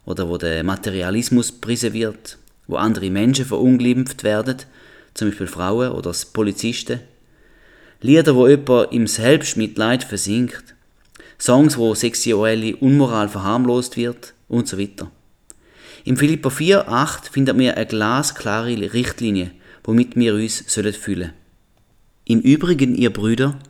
oder 0.05 0.29
wo 0.29 0.39
der 0.39 0.63
Materialismus 0.63 1.51
prisen 1.51 1.93
wird, 1.93 2.39
wo 2.69 2.77
andere 2.77 3.11
Menschen 3.11 3.47
verunglimpft 3.47 4.23
werden, 4.23 4.59
zum 5.15 5.31
Beispiel 5.31 5.49
Frauen 5.49 5.91
oder 5.91 6.15
Polizisten. 6.33 7.01
Lieder, 8.05 8.35
wo 8.35 8.49
jemand 8.49 8.93
im 8.93 9.07
Selbstmitleid 9.07 10.03
versinkt. 10.03 10.75
Songs, 11.39 11.79
wo 11.79 11.95
sexuelle 11.95 12.75
Unmoral 12.77 13.29
verharmlost 13.29 13.97
wird 13.97 14.35
und 14.49 14.67
so 14.67 14.77
weiter. 14.77 15.11
Im 16.05 16.17
Philippa 16.17 16.51
4, 16.51 16.89
8 16.89 17.29
findet 17.29 17.57
wir 17.59 17.77
eine 17.77 17.87
glasklare 17.87 18.93
Richtlinie, 18.93 19.53
womit 19.85 20.17
wir 20.17 20.35
uns 20.35 20.65
sollen 20.67 20.93
fühlen. 20.93 21.33
Im 22.25 22.41
Übrigen, 22.41 22.97
ihr 22.97 23.13
Brüder, 23.13 23.61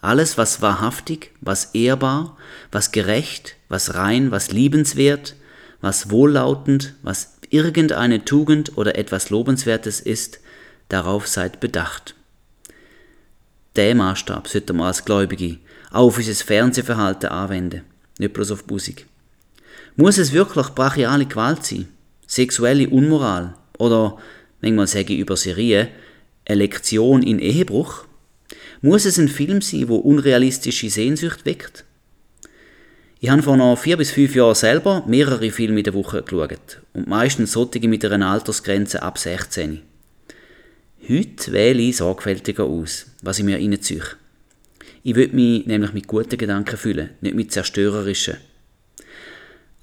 alles, 0.00 0.38
was 0.38 0.62
wahrhaftig, 0.62 1.32
was 1.42 1.74
ehrbar, 1.74 2.38
was 2.72 2.90
gerecht, 2.90 3.56
was 3.68 3.94
rein, 3.94 4.30
was 4.30 4.50
liebenswert, 4.50 5.34
was 5.82 6.10
wohllautend, 6.10 6.94
was 7.02 7.36
irgendeine 7.50 8.24
Tugend 8.24 8.78
oder 8.78 8.96
etwas 8.96 9.28
Lobenswertes 9.28 10.00
ist, 10.00 10.40
darauf 10.88 11.26
seid 11.26 11.60
bedacht. 11.60 12.14
Der 13.76 13.94
Maßstab 13.94 14.46
sollte 14.46 14.72
man 14.72 14.86
als 14.86 15.04
Gläubige 15.04 15.58
auch 15.90 16.06
auf 16.06 16.18
unser 16.18 16.34
Fernsehverhalten 16.34 17.30
anwenden, 17.30 17.82
nicht 18.18 18.32
bloß 18.32 18.52
auf 18.52 18.66
Musik. 18.68 19.06
Muss 19.96 20.18
es 20.18 20.32
wirklich 20.32 20.68
brachiale 20.68 21.26
Gewalt 21.26 21.64
sein? 21.64 21.88
Sexuelle 22.26 22.88
Unmoral? 22.88 23.54
Oder, 23.78 24.18
wenn 24.60 24.76
man 24.76 24.86
sage 24.86 25.14
über 25.14 25.36
Serien, 25.36 25.88
eine 26.46 26.58
Lektion 26.58 27.22
in 27.22 27.38
Ehebruch? 27.38 28.04
Muss 28.80 29.04
es 29.04 29.18
ein 29.18 29.28
Film 29.28 29.60
sein, 29.60 29.88
wo 29.88 29.96
unrealistische 29.96 30.90
Sehnsucht 30.90 31.44
weckt? 31.44 31.84
Ich 33.20 33.30
habe 33.30 33.42
vor 33.42 33.56
noch 33.56 33.76
vier 33.76 33.96
bis 33.96 34.10
fünf 34.10 34.34
Jahren 34.34 34.54
selber 34.54 35.02
mehrere 35.06 35.50
Filme 35.50 35.78
in 35.78 35.84
der 35.84 35.94
Woche 35.94 36.22
geschaut 36.22 36.82
und 36.92 37.06
meistens 37.08 37.52
solche 37.52 37.88
mit 37.88 38.04
einer 38.04 38.30
Altersgrenze 38.30 39.02
ab 39.02 39.18
16. 39.18 39.80
Heute 41.06 41.52
wähle 41.52 41.82
ich 41.82 41.98
sorgfältiger 41.98 42.64
aus, 42.64 43.08
was 43.20 43.38
ich 43.38 43.44
mir 43.44 43.58
reinziehe. 43.58 44.00
Ich 45.02 45.14
will 45.14 45.28
mich 45.32 45.66
nämlich 45.66 45.92
mit 45.92 46.06
guten 46.06 46.38
Gedanken 46.38 46.78
fühlen, 46.78 47.10
nicht 47.20 47.36
mit 47.36 47.52
zerstörerischen. 47.52 48.38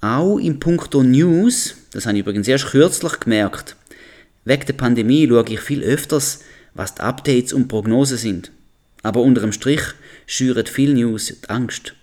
Auch 0.00 0.38
im 0.38 0.58
Punkto 0.58 1.04
News, 1.04 1.76
das 1.92 2.06
habe 2.06 2.16
ich 2.16 2.22
übrigens 2.22 2.48
erst 2.48 2.66
kürzlich 2.66 3.20
gemerkt, 3.20 3.76
wegen 4.44 4.66
der 4.66 4.72
Pandemie 4.72 5.28
schaue 5.28 5.44
ich 5.48 5.60
viel 5.60 5.84
öfters, 5.84 6.40
was 6.74 6.96
die 6.96 7.02
Updates 7.02 7.52
und 7.52 7.68
Prognosen 7.68 8.18
sind. 8.18 8.50
Aber 9.04 9.20
unter 9.20 9.42
dem 9.42 9.52
Strich 9.52 9.82
schüren 10.26 10.66
viele 10.66 10.94
News 10.94 11.26
die 11.26 11.48
Angst. 11.48 11.94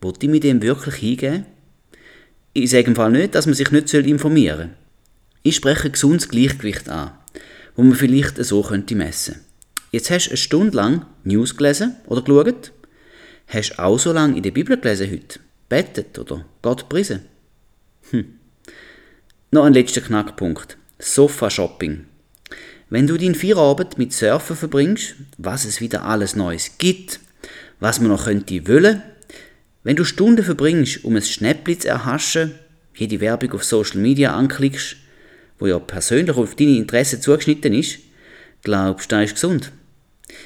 Wollte 0.00 0.26
ich 0.26 0.32
mit 0.32 0.42
dem 0.42 0.60
wirklich 0.60 0.96
hingehen? 0.96 1.46
Ich 2.52 2.70
sage 2.70 2.88
im 2.88 2.96
Fall 2.96 3.12
nicht, 3.12 3.36
dass 3.36 3.46
man 3.46 3.54
sich 3.54 3.70
nicht 3.70 3.94
informieren 3.94 4.58
soll. 4.58 4.70
Ich 5.44 5.54
spreche 5.54 5.90
gesundes 5.90 6.28
Gleichgewicht 6.28 6.88
an, 6.88 7.12
wo 7.80 7.84
man 7.84 7.96
vielleicht 7.96 8.36
so 8.44 8.60
könnte 8.60 8.94
messen. 8.94 9.36
Jetzt 9.90 10.10
hast 10.10 10.26
du 10.26 10.30
eine 10.32 10.36
Stunde 10.36 10.76
lang 10.76 11.06
News 11.24 11.56
gelesen 11.56 11.96
oder 12.04 12.20
geschaut. 12.20 12.72
Hast 13.46 13.78
auch 13.78 13.98
so 13.98 14.12
lange 14.12 14.36
in 14.36 14.42
der 14.42 14.50
Bibel 14.50 14.76
gelesen 14.76 15.10
heute? 15.10 15.40
Bettet 15.70 16.18
oder 16.18 16.44
Gott 16.60 16.90
prisen? 16.90 17.22
Hm. 18.10 18.34
Noch 19.50 19.64
ein 19.64 19.72
letzter 19.72 20.02
Knackpunkt. 20.02 20.76
Sofa-Shopping. 20.98 22.04
Wenn 22.90 23.06
du 23.06 23.16
deinen 23.16 23.34
Feierabend 23.34 23.96
mit 23.96 24.12
Surfen 24.12 24.56
verbringst, 24.56 25.14
was 25.38 25.64
es 25.64 25.80
wieder 25.80 26.04
alles 26.04 26.36
Neues 26.36 26.72
gibt, 26.76 27.18
was 27.78 27.98
man 27.98 28.10
noch 28.10 28.24
könnte 28.26 28.68
wollen, 28.68 29.02
wenn 29.84 29.96
du 29.96 30.04
Stunden 30.04 30.44
verbringst, 30.44 31.02
um 31.02 31.16
ein 31.16 31.22
Schnäppli 31.22 31.78
zu 31.78 31.88
erhaschen, 31.88 32.56
jede 32.94 33.20
Werbung 33.20 33.52
auf 33.52 33.64
Social 33.64 34.02
Media 34.02 34.36
anklickst, 34.36 34.96
wo 35.60 35.66
ja 35.66 35.78
persönlich 35.78 36.36
auf 36.36 36.56
deine 36.56 36.76
Interessen 36.76 37.22
zugeschnitten 37.22 37.72
ist, 37.72 38.00
glaubst 38.62 39.12
du, 39.12 39.16
das 39.16 39.26
ist 39.26 39.34
gesund? 39.34 39.72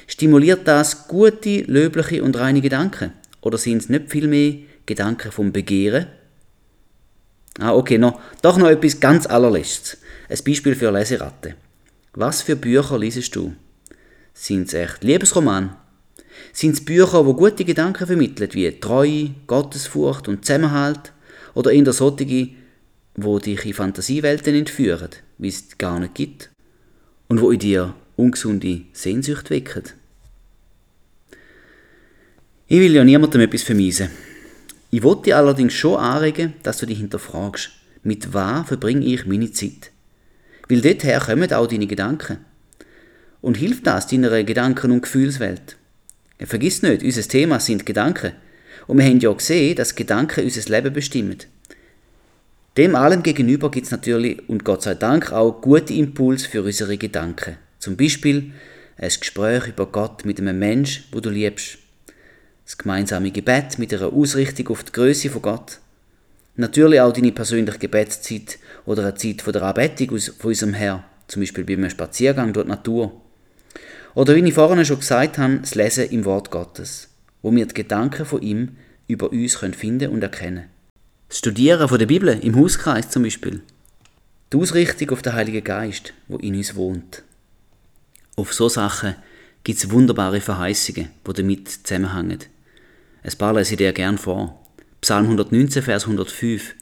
Stimuliert 0.07 0.67
das 0.67 1.07
gute, 1.07 1.61
löbliche 1.61 2.23
und 2.23 2.37
reine 2.37 2.61
Gedanken? 2.61 3.13
Oder 3.41 3.57
sind 3.57 3.77
es 3.77 3.89
nicht 3.89 4.11
viel 4.11 4.27
mehr 4.27 4.55
Gedanken 4.85 5.31
vom 5.31 5.51
Begehren. 5.51 6.07
Ah, 7.59 7.73
okay, 7.73 7.97
noch, 7.97 8.19
doch 8.41 8.57
noch 8.57 8.69
etwas 8.69 8.99
ganz 8.99 9.25
allerletztes. 9.25 9.97
Ein 10.29 10.37
Beispiel 10.45 10.75
für 10.75 10.91
Leseratte. 10.91 11.55
Was 12.13 12.41
für 12.41 12.55
Bücher 12.55 12.97
liest 12.99 13.35
du? 13.35 13.53
Sind 14.33 14.67
es 14.67 14.73
echt 14.73 15.03
Liebesroman? 15.03 15.75
Sind 16.51 16.73
es 16.73 16.83
Bücher, 16.83 17.25
wo 17.25 17.33
gute 17.33 17.63
Gedanken 17.63 18.05
vermitteln, 18.05 18.49
wie 18.53 18.79
Treue, 18.79 19.31
Gottesfurcht 19.47 20.27
und 20.27 20.45
Zusammenhalt? 20.45 21.13
Oder 21.53 21.71
in 21.71 21.85
der 21.85 21.93
solche, 21.93 22.49
wo 23.15 23.39
dich 23.39 23.65
in 23.65 23.73
Fantasiewelten 23.73 24.55
entführen, 24.55 25.09
wie 25.37 25.47
es 25.47 25.77
gar 25.77 25.99
nicht 25.99 26.15
gibt? 26.15 26.49
Und 27.27 27.41
wo 27.41 27.51
in 27.51 27.59
dir 27.59 27.95
ungesunde 28.15 28.81
Sehnsucht 28.93 29.49
wecken? 29.49 29.83
Ich 32.67 32.79
will 32.79 32.95
ja 32.95 33.03
niemandem 33.03 33.41
etwas 33.41 33.63
vermiesen. 33.63 34.09
Ich 34.91 35.03
wollte 35.03 35.35
allerdings 35.35 35.73
schon 35.73 35.99
anregen, 35.99 36.53
dass 36.63 36.77
du 36.77 36.85
dich 36.85 36.99
hinterfragst, 36.99 37.71
mit 38.03 38.33
was 38.33 38.67
verbringe 38.67 39.05
ich 39.05 39.25
meine 39.25 39.51
Zeit? 39.51 39.91
Weil 40.67 40.81
dorthin 40.81 41.19
kommen 41.19 41.53
auch 41.53 41.67
deine 41.67 41.87
Gedanken. 41.87 42.37
Und 43.41 43.57
hilft 43.57 43.85
das 43.85 44.07
deiner 44.07 44.43
Gedanken- 44.43 44.91
und 44.91 45.01
Gefühlswelt? 45.01 45.77
Vergiss 46.39 46.81
nicht, 46.81 47.03
unser 47.03 47.21
Thema 47.23 47.59
sind 47.59 47.85
Gedanken. 47.85 48.33
Und 48.87 48.97
wir 48.97 49.05
haben 49.05 49.19
ja 49.19 49.31
gesehen, 49.31 49.75
dass 49.75 49.95
Gedanken 49.95 50.43
unser 50.43 50.69
Leben 50.69 50.93
bestimmen. 50.93 51.37
Dem 52.77 52.93
allem 52.93 53.23
gegenüber 53.23 53.71
gibt 53.71 53.85
es 53.85 53.91
natürlich 53.91 54.49
und 54.49 54.65
Gott 54.65 54.83
sei 54.83 54.95
Dank 54.95 55.31
auch 55.31 55.61
gute 55.61 55.93
Impulse 55.93 56.49
für 56.49 56.61
unsere 56.61 56.97
Gedanken. 56.97 57.55
Zum 57.79 57.95
Beispiel 57.95 58.51
ein 58.97 59.11
Gespräch 59.17 59.67
über 59.67 59.85
Gott 59.85 60.25
mit 60.25 60.41
einem 60.41 60.59
Menschen, 60.59 61.05
wo 61.13 61.21
du 61.21 61.29
liebst 61.29 61.77
das 62.65 62.77
gemeinsame 62.77 63.31
Gebet 63.31 63.79
mit 63.79 63.93
einer 63.93 64.11
Ausrichtung 64.11 64.67
auf 64.69 64.83
die 64.83 64.91
Größe 64.91 65.29
von 65.29 65.41
Gott. 65.41 65.79
Natürlich 66.57 66.99
auch 66.99 67.13
deine 67.13 67.31
persönliche 67.31 67.79
Gebetszeit 67.79 68.59
oder 68.85 69.03
eine 69.03 69.15
Zeit 69.15 69.45
der 69.45 69.63
Anbetung 69.63 70.19
von 70.19 70.49
unserem 70.49 70.73
Herr, 70.73 71.05
zum 71.27 71.43
Beispiel 71.43 71.63
bei 71.63 71.73
einem 71.73 71.89
Spaziergang 71.89 72.51
durch 72.51 72.65
die 72.65 72.71
Natur. 72.71 73.21
Oder 74.15 74.35
wie 74.35 74.45
ich 74.45 74.53
vorhin 74.53 74.83
schon 74.83 74.99
gesagt 74.99 75.37
habe, 75.37 75.59
das 75.59 75.75
Lesen 75.75 76.09
im 76.09 76.25
Wort 76.25 76.51
Gottes, 76.51 77.07
wo 77.41 77.53
wir 77.53 77.67
die 77.67 77.73
Gedanken 77.73 78.25
von 78.25 78.41
ihm 78.41 78.77
über 79.07 79.31
uns 79.31 79.55
finden 79.55 80.09
und 80.09 80.23
erkennen 80.23 80.74
Das 81.27 81.39
Studieren 81.39 81.89
von 81.89 81.97
der 81.97 82.05
Bibel 82.05 82.29
im 82.29 82.55
Hauskreis 82.55 83.09
zum 83.09 83.23
Beispiel. 83.23 83.61
Die 84.53 84.57
Ausrichtung 84.57 85.09
auf 85.09 85.23
den 85.23 85.33
Heiligen 85.33 85.63
Geist, 85.63 86.13
wo 86.27 86.37
in 86.37 86.55
uns 86.55 86.75
wohnt. 86.75 87.23
Auf 88.35 88.53
so 88.53 88.69
Sachen 88.69 89.15
gibt 89.63 89.79
es 89.79 89.89
wunderbare 89.89 90.39
Verheißungen, 90.39 91.09
die 91.27 91.33
damit 91.33 91.69
zusammenhängen. 91.69 92.39
Es 93.23 93.35
paar 93.35 93.53
lese 93.55 93.73
ich 93.73 93.77
dir 93.77 93.91
gern 93.91 94.19
vor. 94.19 94.61
Psalm 95.01 95.25
119, 95.25 95.81
Vers 95.81 96.03
105. 96.03 96.75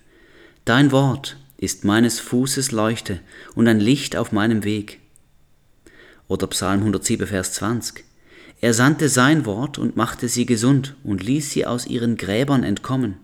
Dein 0.66 0.92
Wort 0.92 1.38
ist 1.58 1.86
meines 1.86 2.20
Fußes 2.20 2.72
Leuchte 2.72 3.22
und 3.56 3.68
ein 3.70 3.80
Licht 3.80 4.18
auf 4.18 4.34
meinem 4.34 4.66
Weg. 4.66 5.00
Oder 6.28 6.48
Psalm 6.48 6.80
107, 6.80 7.28
Vers 7.28 7.54
20. 7.54 8.04
Er 8.60 8.74
sandte 8.74 9.08
sein 9.08 9.46
Wort 9.46 9.78
und 9.78 9.96
machte 9.96 10.28
sie 10.28 10.46
gesund 10.46 10.96
und 11.04 11.24
ließ 11.24 11.52
sie 11.52 11.66
aus 11.66 11.88
ihren 11.88 12.18
Gräbern 12.18 12.64
entkommen. 12.64 13.23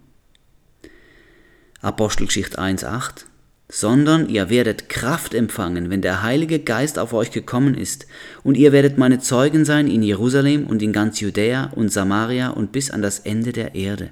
Apostelgeschichte 1.81 2.59
1,8 2.59 3.25
sondern 3.71 4.27
ihr 4.27 4.49
werdet 4.49 4.89
Kraft 4.89 5.35
empfangen, 5.35 5.91
wenn 5.91 6.01
der 6.01 6.23
Heilige 6.23 6.59
Geist 6.59 6.97
auf 6.97 7.13
euch 7.13 7.29
gekommen 7.29 7.75
ist, 7.75 8.07
und 8.43 8.57
ihr 8.57 8.71
werdet 8.71 8.97
meine 8.97 9.19
Zeugen 9.19 9.63
sein 9.63 9.87
in 9.87 10.01
Jerusalem 10.01 10.65
und 10.65 10.81
in 10.81 10.91
ganz 10.91 11.19
Judäa 11.19 11.65
und 11.75 11.91
Samaria 11.91 12.49
und 12.49 12.71
bis 12.71 12.89
an 12.89 13.03
das 13.03 13.19
Ende 13.19 13.53
der 13.53 13.75
Erde. 13.75 14.09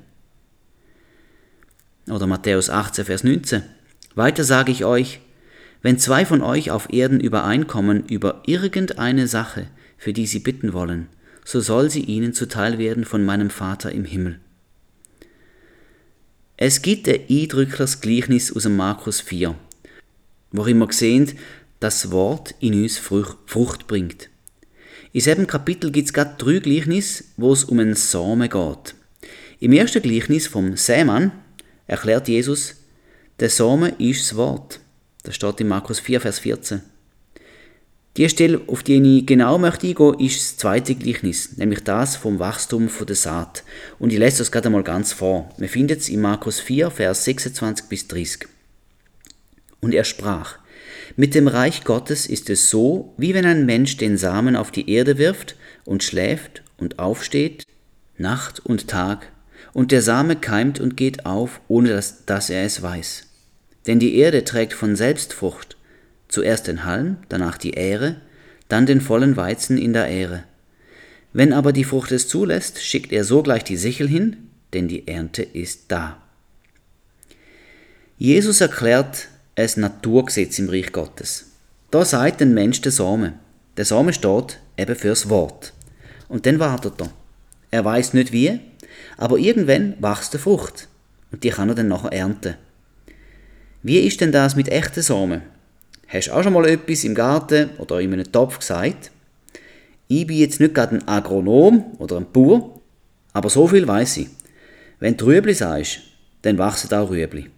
Oder 2.07 2.27
Matthäus 2.27 2.69
18, 2.69 3.05
Vers 3.05 3.23
19. 3.23 3.63
Weiter 4.13 4.43
sage 4.43 4.71
ich 4.71 4.85
euch, 4.85 5.21
wenn 5.81 5.97
zwei 5.97 6.23
von 6.25 6.41
euch 6.43 6.69
auf 6.69 6.93
Erden 6.93 7.19
übereinkommen 7.19 8.05
über 8.05 8.43
irgendeine 8.45 9.27
Sache, 9.27 9.67
für 9.97 10.13
die 10.13 10.27
sie 10.27 10.39
bitten 10.39 10.73
wollen, 10.73 11.07
so 11.43 11.61
soll 11.61 11.89
sie 11.89 12.01
ihnen 12.01 12.33
zuteil 12.33 12.77
werden 12.77 13.05
von 13.05 13.25
meinem 13.25 13.49
Vater 13.49 13.91
im 13.91 14.05
Himmel. 14.05 14.39
Es 16.59 16.81
gibt 16.81 17.07
ein 17.07 17.19
eindrückliches 17.29 18.01
Gleichnis 18.01 18.51
aus 18.51 18.63
dem 18.63 18.75
Markus 18.75 19.21
4, 19.21 19.53
worin 20.51 20.79
wir 20.79 20.91
sehen, 20.91 21.33
dass 21.79 22.01
das 22.01 22.11
Wort 22.11 22.55
in 22.59 22.73
uns 22.73 22.97
Frucht 22.97 23.85
bringt. 23.85 24.31
In 25.13 25.21
diesem 25.21 25.45
Kapitel 25.45 25.91
gibt 25.91 26.07
es 26.07 26.13
gerade 26.13 26.33
drei 26.39 26.57
Gleichnisse, 26.57 27.25
wo 27.37 27.53
es 27.53 27.63
um 27.63 27.77
einen 27.77 27.93
Samen 27.93 28.49
geht. 28.49 28.95
Im 29.59 29.71
ersten 29.71 30.01
Gleichnis 30.01 30.47
vom 30.47 30.75
Sämann 30.75 31.31
erklärt 31.85 32.27
Jesus, 32.27 32.77
der 33.39 33.51
Samen 33.51 33.93
ist 33.99 34.31
das 34.31 34.35
Wort. 34.35 34.79
Das 35.21 35.35
steht 35.35 35.61
in 35.61 35.67
Markus 35.67 35.99
4, 35.99 36.21
Vers 36.21 36.39
14. 36.39 36.81
Die 38.17 38.27
Stelle, 38.29 38.61
auf 38.65 38.81
die 38.81 39.19
ich 39.19 39.27
genau 39.27 39.59
möchte 39.59 39.85
eingehen, 39.87 40.19
ist 40.19 40.39
das 40.39 40.57
zweite 40.57 40.95
Gleichnis, 40.95 41.55
nämlich 41.57 41.83
das 41.83 42.15
vom 42.15 42.39
Wachstum 42.39 42.89
der 43.07 43.15
Saat. 43.15 43.63
Und 43.99 44.11
ich 44.11 44.17
lese 44.17 44.39
das 44.39 44.51
gerade 44.51 44.67
einmal 44.67 44.83
ganz 44.83 45.13
vor. 45.13 45.49
Wir 45.57 45.69
finden 45.69 45.99
es 45.99 46.09
in 46.09 46.21
Markus 46.21 46.59
4, 46.59 46.89
Vers 46.89 47.25
26 47.25 47.85
bis 47.85 48.07
30. 48.07 48.47
Und 49.81 49.93
er 49.93 50.03
sprach, 50.03 50.57
mit 51.15 51.35
dem 51.35 51.47
Reich 51.47 51.83
Gottes 51.83 52.25
ist 52.25 52.49
es 52.49 52.71
so, 52.71 53.13
wie 53.17 53.35
wenn 53.35 53.45
ein 53.45 53.67
Mensch 53.67 53.97
den 53.97 54.17
Samen 54.17 54.55
auf 54.55 54.71
die 54.71 54.89
Erde 54.89 55.19
wirft 55.19 55.55
und 55.85 56.03
schläft 56.03 56.63
und 56.77 56.97
aufsteht, 56.97 57.65
Nacht 58.17 58.59
und 58.59 58.87
Tag, 58.87 59.31
und 59.73 59.91
der 59.91 60.01
Same 60.01 60.35
keimt 60.35 60.79
und 60.79 60.97
geht 60.97 61.27
auf, 61.27 61.61
ohne 61.67 61.89
dass, 61.89 62.25
dass 62.25 62.49
er 62.49 62.63
es 62.63 62.81
weiß. 62.81 63.27
Denn 63.85 63.99
die 63.99 64.15
Erde 64.15 64.43
trägt 64.43 64.73
von 64.73 64.95
selbst 64.95 65.33
Frucht, 65.33 65.76
zuerst 66.37 66.67
den 66.67 66.85
Halm, 66.85 67.17
danach 67.29 67.57
die 67.57 67.73
Ähre, 67.73 68.17
dann 68.69 68.85
den 68.85 69.01
vollen 69.01 69.37
Weizen 69.37 69.75
in 69.75 69.93
der 69.93 70.07
Ähre. 70.07 70.43
Wenn 71.33 71.51
aber 71.51 71.73
die 71.73 71.83
Frucht 71.83 72.11
es 72.11 72.27
zulässt, 72.27 72.79
schickt 72.79 73.11
er 73.11 73.23
sogleich 73.23 73.63
die 73.63 73.75
Sichel 73.75 74.07
hin, 74.07 74.49
denn 74.71 74.87
die 74.87 75.07
Ernte 75.07 75.41
ist 75.41 75.85
da. 75.87 76.21
Jesus 78.19 78.61
erklärt 78.61 79.29
ein 79.55 79.69
Naturgesetz 79.77 80.59
im 80.59 80.69
Reich 80.69 80.91
Gottes. 80.91 81.53
Da 81.89 82.05
sagt 82.05 82.39
ein 82.43 82.53
Mensch 82.53 82.81
der 82.81 82.91
Samen. 82.91 83.33
Der 83.75 83.85
Samen 83.85 84.13
steht 84.13 84.59
eben 84.77 84.95
fürs 84.95 85.29
Wort. 85.29 85.73
Und 86.27 86.45
dann 86.45 86.59
wartet 86.59 87.01
er. 87.01 87.09
Er 87.71 87.83
weiß 87.83 88.13
nicht 88.13 88.31
wie, 88.31 88.59
aber 89.17 89.39
irgendwann 89.39 89.95
wächst 89.99 90.35
eine 90.35 90.43
Frucht. 90.43 90.87
Und 91.31 91.43
die 91.43 91.49
kann 91.49 91.69
er 91.69 91.75
dann 91.75 91.87
nachher 91.87 92.13
ernten. 92.13 92.57
Wie 93.81 94.01
ist 94.01 94.21
denn 94.21 94.31
das 94.31 94.55
mit 94.55 94.69
echten 94.69 95.01
Samen? 95.01 95.41
Hast 96.07 96.27
du 96.27 96.31
auch 96.31 96.41
schon 96.41 96.53
mal 96.53 96.65
etwas 96.67 97.03
im 97.03 97.15
Garten 97.15 97.71
oder 97.79 97.99
in 97.99 98.13
einem 98.13 98.31
Topf 98.31 98.59
gesagt? 98.59 99.11
Ich 100.07 100.25
bin 100.25 100.37
jetzt 100.37 100.61
nicht 100.61 100.73
gerade 100.73 100.95
ein 100.95 101.07
Agronom 101.07 101.97
oder 101.99 102.15
ein 102.15 102.31
Bauer, 102.31 102.79
aber 103.33 103.49
so 103.49 103.67
viel 103.67 103.85
weiß 103.85 104.17
ich. 104.17 104.29
Wenn 104.99 105.17
du 105.17 105.25
Rüebli 105.25 105.53
sagst, 105.53 105.99
dann 106.43 106.57
wachsen 106.57 106.93
auch 106.93 107.09
Rüebli. 107.09 107.49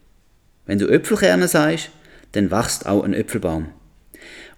Wenn 0.66 0.80
du 0.80 0.88
Äpfelkerne 0.88 1.48
sagst, 1.48 1.92
dann 2.32 2.50
wächst 2.50 2.88
auch 2.88 3.04
ein 3.04 3.14
Äpfelbaum. 3.14 3.68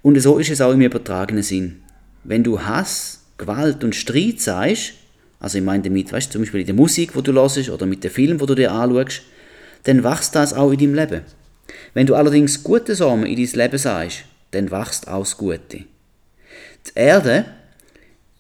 Und 0.02 0.20
so 0.22 0.40
ist 0.40 0.50
es 0.50 0.62
auch 0.62 0.72
im 0.72 0.82
übertragenen 0.82 1.44
Sinn. 1.44 1.84
Wenn 2.24 2.46
du 2.46 2.62
Hass, 2.62 3.24
Gewalt 3.38 3.84
und 3.84 3.94
Streit 3.94 4.40
sagst, 4.40 4.94
also 5.40 5.58
ich 5.58 5.64
meine 5.64 5.84
damit, 5.84 6.14
weißt 6.14 6.30
du, 6.30 6.34
zum 6.34 6.42
Beispiel 6.44 6.62
in 6.62 6.68
der 6.68 6.76
Musik, 6.76 7.14
wo 7.16 7.22
du 7.22 7.34
hörst, 7.34 7.70
oder 7.70 7.86
mit 7.86 8.04
dem 8.06 8.12
Film, 8.12 8.40
wo 8.40 8.46
du 8.46 8.56
dir 8.56 8.72
anschaust, 8.72 9.24
dann 9.84 10.04
wächst 10.04 10.36
das 10.36 10.54
auch 10.54 10.72
in 10.72 10.80
deinem 10.80 10.96
Leben. 10.96 11.22
Wenn 11.94 12.08
du 12.08 12.16
allerdings 12.16 12.64
gute 12.64 12.96
Samen 12.96 13.26
in 13.26 13.36
dein 13.36 13.60
Leben 13.60 13.78
sagst, 13.78 14.24
dann 14.52 14.72
wächst 14.72 15.08
auch 15.08 15.38
Gute. 15.38 15.86
Die 16.88 16.92
Erde, 16.96 17.46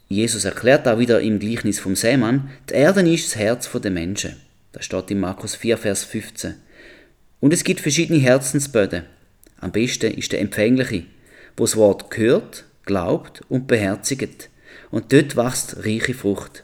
Jesus 0.07 0.45
erklärt 0.45 0.87
auch 0.87 0.99
wieder 0.99 1.21
im 1.21 1.39
Gleichnis 1.39 1.79
vom 1.79 1.95
Seemann, 1.95 2.49
die 2.69 2.73
Erde 2.73 3.01
ist 3.09 3.27
das 3.27 3.35
Herz 3.37 3.69
der 3.71 3.91
Menschen. 3.91 4.35
Das 4.73 4.85
steht 4.85 5.11
in 5.11 5.19
Markus 5.19 5.55
4, 5.55 5.77
Vers 5.77 6.03
15. 6.03 6.55
Und 7.39 7.53
es 7.53 7.63
gibt 7.63 7.81
verschiedene 7.81 8.19
Herzensböden. 8.19 9.03
Am 9.59 9.71
besten 9.71 10.13
ist 10.13 10.31
der 10.31 10.41
empfängliche, 10.41 11.03
wo 11.57 11.65
das 11.65 11.75
Wort 11.75 12.05
hört, 12.17 12.65
glaubt 12.85 13.41
und 13.49 13.67
beherzigt. 13.67 14.49
Und 14.89 15.11
dort 15.13 15.35
wächst 15.35 15.85
reiche 15.85 16.13
Frucht. 16.13 16.63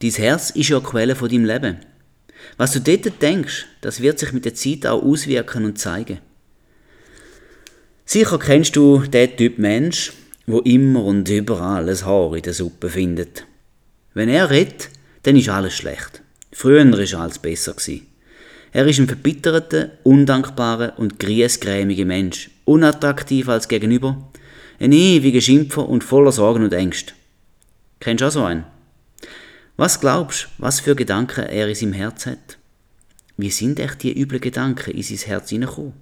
Dein 0.00 0.10
Herz 0.10 0.50
ist 0.50 0.68
ja 0.68 0.80
Quelle 0.80 1.16
von 1.16 1.28
deinem 1.28 1.44
Leben. 1.44 1.76
Was 2.56 2.72
du 2.72 2.80
dort 2.80 3.22
denkst, 3.22 3.66
das 3.80 4.00
wird 4.00 4.18
sich 4.18 4.32
mit 4.32 4.44
der 4.44 4.54
Zeit 4.54 4.86
auch 4.86 5.02
auswirken 5.02 5.64
und 5.64 5.78
zeigen. 5.78 6.18
Sicher 8.04 8.38
kennst 8.38 8.76
du 8.76 8.98
den 8.98 9.36
Typ 9.36 9.58
Mensch, 9.58 10.12
wo 10.46 10.60
immer 10.60 11.04
und 11.04 11.28
überall 11.28 11.88
ein 11.88 12.04
Haar 12.04 12.36
in 12.36 12.42
der 12.42 12.52
Suppe 12.52 12.90
findet. 12.90 13.46
Wenn 14.12 14.28
er 14.28 14.50
redet, 14.50 14.90
dann 15.22 15.36
ist 15.36 15.48
alles 15.48 15.74
schlecht. 15.74 16.22
Früher 16.52 16.84
war 16.84 17.20
alles 17.20 17.38
besser. 17.38 17.74
Er 18.72 18.86
ist 18.86 18.98
ein 18.98 19.06
verbitterter, 19.06 19.92
undankbarer 20.02 20.98
und 20.98 21.18
griesgrämiger 21.18 22.04
Mensch, 22.04 22.50
unattraktiv 22.64 23.48
als 23.48 23.68
Gegenüber, 23.68 24.30
ein 24.78 24.92
ewiger 24.92 25.40
Schimpfer 25.40 25.88
und 25.88 26.04
voller 26.04 26.32
Sorgen 26.32 26.64
und 26.64 26.72
Ängste. 26.72 27.14
Kennst 28.00 28.22
du 28.22 28.26
auch 28.26 28.32
so 28.32 28.44
einen? 28.44 28.64
Was 29.76 30.00
glaubst 30.00 30.44
du, 30.44 30.48
was 30.62 30.78
für 30.78 30.94
Gedanken 30.94 31.46
er 31.46 31.66
in 31.66 31.74
seinem 31.74 31.94
Herz 31.94 32.26
hat? 32.26 32.58
Wie 33.36 33.50
sind 33.50 33.80
echt 33.80 34.04
die 34.04 34.16
üblen 34.16 34.40
Gedanken 34.40 34.92
in 34.92 35.02
sein 35.02 35.18
Herz 35.18 35.50
hineingekommen? 35.50 35.94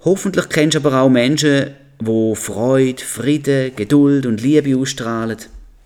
Hoffentlich 0.00 0.48
kennst 0.48 0.76
du 0.76 0.78
aber 0.78 0.98
auch 0.98 1.10
Menschen, 1.10 1.74
wo 1.98 2.34
Freude, 2.34 3.02
Frieden, 3.02 3.76
Geduld 3.76 4.24
und 4.24 4.40
Liebe 4.40 4.78
ausstrahlen. 4.78 5.36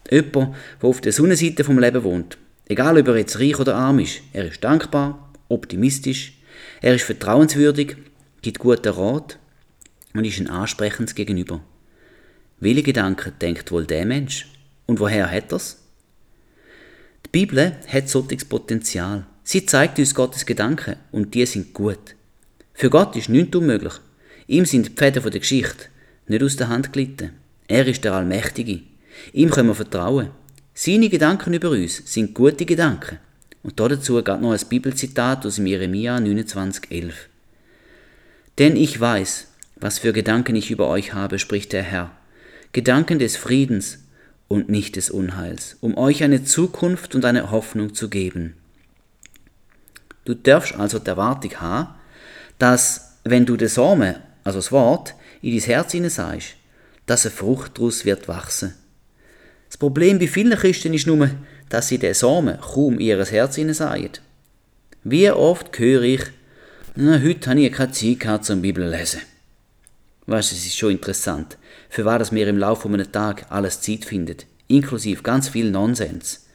Jemand, 0.08 0.54
der 0.80 0.88
auf 0.88 1.00
der 1.00 1.12
Sonnenseite 1.12 1.64
vom 1.64 1.80
Leben 1.80 2.04
wohnt. 2.04 2.38
Egal, 2.68 3.00
ob 3.00 3.08
er 3.08 3.16
jetzt 3.16 3.40
reich 3.40 3.58
oder 3.58 3.74
arm 3.74 3.98
ist, 3.98 4.20
er 4.32 4.46
ist 4.46 4.62
dankbar, 4.62 5.32
optimistisch, 5.48 6.34
er 6.80 6.94
ist 6.94 7.04
vertrauenswürdig, 7.06 7.96
gibt 8.40 8.60
guten 8.60 8.92
Rat 8.92 9.36
und 10.14 10.24
ist 10.24 10.38
ein 10.38 10.46
ansprechendes 10.46 11.16
Gegenüber. 11.16 11.60
Welche 12.60 12.84
Gedanken 12.84 13.32
denkt 13.40 13.72
wohl 13.72 13.84
der 13.84 14.06
Mensch? 14.06 14.46
Und 14.86 15.00
woher 15.00 15.28
hat 15.28 15.50
er's? 15.50 15.79
Die 17.32 17.46
Bibel 17.46 17.76
hat 17.86 18.08
solches 18.08 18.44
Potenzial. 18.44 19.24
Sie 19.44 19.64
zeigt 19.64 20.00
uns 20.00 20.16
Gottes 20.16 20.44
Gedanken 20.44 20.96
und 21.12 21.32
die 21.32 21.46
sind 21.46 21.72
gut. 21.72 22.16
Für 22.74 22.90
Gott 22.90 23.14
ist 23.14 23.28
nichts 23.28 23.54
unmöglich. 23.54 23.94
Ihm 24.48 24.64
sind 24.64 24.86
die 24.88 24.90
Pfäden 24.90 25.22
der 25.22 25.38
Geschichte 25.38 25.84
nicht 26.26 26.42
aus 26.42 26.56
der 26.56 26.68
Hand 26.68 26.92
glitten. 26.92 27.30
Er 27.68 27.86
ist 27.86 28.02
der 28.02 28.14
Allmächtige. 28.14 28.80
Ihm 29.32 29.50
können 29.50 29.68
wir 29.68 29.76
vertrauen. 29.76 30.30
Seine 30.74 31.08
Gedanken 31.08 31.54
über 31.54 31.70
uns 31.70 32.02
sind 32.04 32.34
gute 32.34 32.64
Gedanken. 32.64 33.18
Und 33.62 33.78
dazu 33.78 34.16
geht 34.16 34.40
noch 34.40 34.52
ein 34.52 34.68
Bibelzitat 34.68 35.46
aus 35.46 35.58
Jeremia 35.58 36.16
29,11. 36.16 37.12
Denn 38.58 38.74
ich 38.74 38.98
weiß, 38.98 39.46
was 39.76 40.00
für 40.00 40.12
Gedanken 40.12 40.56
ich 40.56 40.72
über 40.72 40.88
euch 40.88 41.14
habe, 41.14 41.38
spricht 41.38 41.72
der 41.72 41.82
Herr. 41.84 42.10
Gedanken 42.72 43.20
des 43.20 43.36
Friedens 43.36 43.98
und 44.50 44.68
nicht 44.68 44.96
des 44.96 45.10
Unheils, 45.10 45.76
um 45.80 45.96
euch 45.96 46.24
eine 46.24 46.42
Zukunft 46.42 47.14
und 47.14 47.24
eine 47.24 47.50
Hoffnung 47.50 47.94
zu 47.94 48.10
geben. 48.10 48.56
Du 50.24 50.34
darfst 50.34 50.74
also 50.74 50.98
der 50.98 51.12
Erwartung 51.12 51.54
haben, 51.60 51.94
dass, 52.58 53.18
wenn 53.24 53.46
du 53.46 53.56
das 53.56 53.74
Samen, 53.74 54.16
also 54.44 54.58
das 54.58 54.72
Wort, 54.72 55.14
in 55.40 55.56
dein 55.56 55.64
Herz 55.66 55.92
hinein 55.92 56.10
sagst, 56.10 56.56
dass 57.06 57.24
eine 57.24 57.34
Frucht 57.34 57.78
daraus 57.78 58.04
wird 58.04 58.28
wachsen 58.28 58.74
das 59.70 59.76
Problem 59.76 60.18
bei 60.18 60.26
vielen 60.26 60.58
Christen 60.58 60.92
ist 60.94 61.06
nur, 61.06 61.30
dass 61.68 61.86
sie 61.86 61.98
den 61.98 62.12
Samen 62.12 62.58
kaum 62.60 62.94
in 62.94 63.00
ihr 63.00 63.24
Herz 63.24 63.54
sagen. 63.54 64.10
Wie 65.04 65.30
oft 65.30 65.78
höre 65.78 66.02
ich, 66.02 66.22
heute 66.96 67.50
habe 67.50 67.60
ich 67.60 67.72
keine 67.72 67.92
Zeit 67.92 68.18
gehabt 68.18 68.44
zum 68.44 68.62
Bibel 68.62 68.84
lesen. 68.90 69.20
Weißt 70.30 70.52
es 70.52 70.64
ist 70.64 70.78
schon 70.78 70.92
interessant, 70.92 71.58
für 71.88 72.04
was 72.04 72.30
wir 72.30 72.46
im 72.46 72.56
Laufe 72.56 72.86
eines 72.86 73.10
Tages 73.10 73.46
alles 73.48 73.80
Zeit 73.80 74.04
finden, 74.04 74.36
inklusive 74.68 75.24
ganz 75.24 75.48
viel 75.48 75.72
Nonsens. 75.72 76.46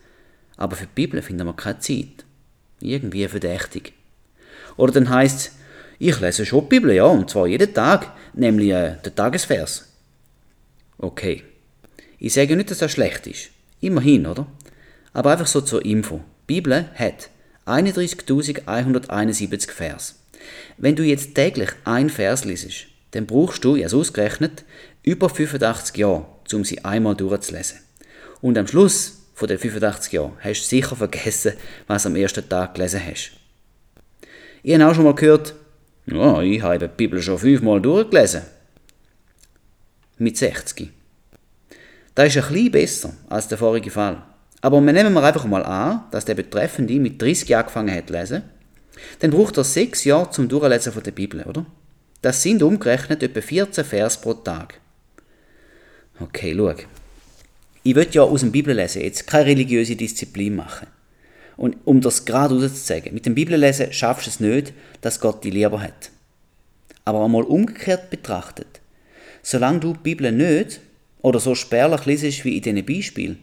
Aber 0.55 0.77
für 0.77 0.85
die 0.85 0.95
Bibel 0.95 1.21
finden 1.21 1.45
wir 1.45 1.53
keine 1.53 1.79
Zeit. 1.79 2.23
Irgendwie 2.79 3.27
verdächtig. 3.27 3.91
Oder 4.77 4.93
dann 4.93 5.09
heißt 5.09 5.51
ich 5.99 6.21
lese 6.21 6.45
schon 6.45 6.61
die 6.61 6.67
Bibel, 6.69 6.93
ja, 6.93 7.03
und 7.03 7.29
zwar 7.29 7.47
jeden 7.47 7.73
Tag, 7.73 8.13
nämlich 8.33 8.69
äh, 8.69 8.95
den 9.03 9.13
Tagesvers. 9.13 9.91
Okay. 10.97 11.43
Ich 12.17 12.33
sage 12.33 12.55
nicht, 12.55 12.71
dass 12.71 12.77
das 12.77 12.93
schlecht 12.93 13.27
ist. 13.27 13.49
Immerhin, 13.81 14.25
oder? 14.25 14.47
Aber 15.11 15.33
einfach 15.33 15.47
so 15.47 15.59
zur 15.59 15.83
Info. 15.83 16.23
Die 16.47 16.53
Bibel 16.53 16.85
hat 16.95 17.29
31.171 17.65 19.69
Vers. 19.69 20.15
Wenn 20.77 20.95
du 20.95 21.03
jetzt 21.03 21.35
täglich 21.35 21.71
ein 21.83 22.09
Vers 22.09 22.45
liest, 22.45 22.94
dann 23.15 23.25
brauchst 23.25 23.63
du, 23.63 23.77
ja 23.77 23.87
ausgerechnet, 23.87 24.65
über 25.01 25.29
85 25.29 25.95
Jahre, 25.95 26.25
um 26.51 26.65
sie 26.65 26.83
einmal 26.83 27.15
durchzulesen. 27.15 27.79
Und 28.41 28.57
am 28.57 28.67
Schluss 28.67 29.21
von 29.33 29.47
den 29.47 29.57
85 29.57 30.11
Jahren 30.11 30.33
hast 30.41 30.63
du 30.63 30.67
sicher 30.67 30.97
vergessen, 30.97 31.53
was 31.87 32.03
du 32.03 32.09
am 32.09 32.17
ersten 32.17 32.47
Tag 32.47 32.73
gelesen 32.73 33.01
hast. 33.05 33.31
Ich 34.63 34.73
habe 34.73 34.85
auch 34.85 34.93
schon 34.93 35.05
mal 35.05 35.15
gehört, 35.15 35.55
ja, 36.07 36.41
ich 36.41 36.61
habe 36.61 36.77
die 36.77 36.87
Bibel 36.87 37.21
schon 37.21 37.39
fünfmal 37.39 37.79
durchgelesen. 37.79 38.41
Mit 40.17 40.37
60. 40.37 40.91
Das 42.15 42.27
ist 42.27 42.37
ein 42.37 42.53
bisschen 42.53 42.71
besser 42.71 43.13
als 43.29 43.47
der 43.47 43.57
vorige 43.57 43.91
Fall. 43.91 44.23
Aber 44.59 44.81
wir 44.81 44.91
nehmen 44.93 45.13
wir 45.13 45.23
einfach 45.23 45.45
mal 45.45 45.63
an, 45.63 46.03
dass 46.11 46.25
der 46.25 46.35
Betreffende 46.35 46.99
mit 46.99 47.21
30 47.21 47.47
Jahren 47.47 47.61
angefangen 47.63 47.95
hat 47.95 48.07
zu 48.07 48.13
lesen. 48.13 48.43
Dann 49.19 49.31
braucht 49.31 49.57
er 49.57 49.63
sechs 49.63 50.03
Jahre 50.03 50.31
zum 50.31 50.49
Durchlesen 50.49 50.91
von 50.91 51.03
der 51.03 51.11
Bibel, 51.11 51.43
oder? 51.43 51.65
Das 52.25 52.41
sind 52.41 52.63
umgerechnet 52.63 53.21
etwa 53.21 53.39
14 53.39 53.85
Vers 53.85 54.19
pro 54.19 54.33
Tag. 54.33 54.81
Okay, 56.19 56.55
schau. 56.57 56.73
Ich 57.83 57.93
will 57.93 58.07
ja 58.11 58.23
aus 58.23 58.39
dem 58.39 58.51
Bibellesen 58.51 59.03
jetzt 59.03 59.27
keine 59.27 59.45
religiöse 59.45 59.95
Disziplin 59.95 60.55
machen. 60.55 60.87
Und 61.55 61.77
um 61.85 62.01
das 62.01 62.25
gerade 62.25 62.55
auszuzeigen, 62.55 63.13
mit 63.13 63.27
dem 63.27 63.35
Bibellesen 63.35 63.93
schaffst 63.93 64.25
du 64.25 64.31
es 64.31 64.39
nicht, 64.39 64.73
dass 65.01 65.19
Gott 65.19 65.43
dich 65.43 65.53
lieber 65.53 65.79
hat. 65.79 66.09
Aber 67.03 67.23
einmal 67.23 67.43
umgekehrt 67.43 68.09
betrachtet, 68.09 68.81
solange 69.43 69.81
du 69.81 69.93
die 69.93 69.99
Bibel 69.99 70.31
nicht 70.31 70.79
oder 71.21 71.39
so 71.39 71.53
spärlich 71.53 72.07
liest 72.07 72.43
wie 72.43 72.57
in 72.57 72.63
diesen 72.63 72.85
Beispielen, 72.87 73.37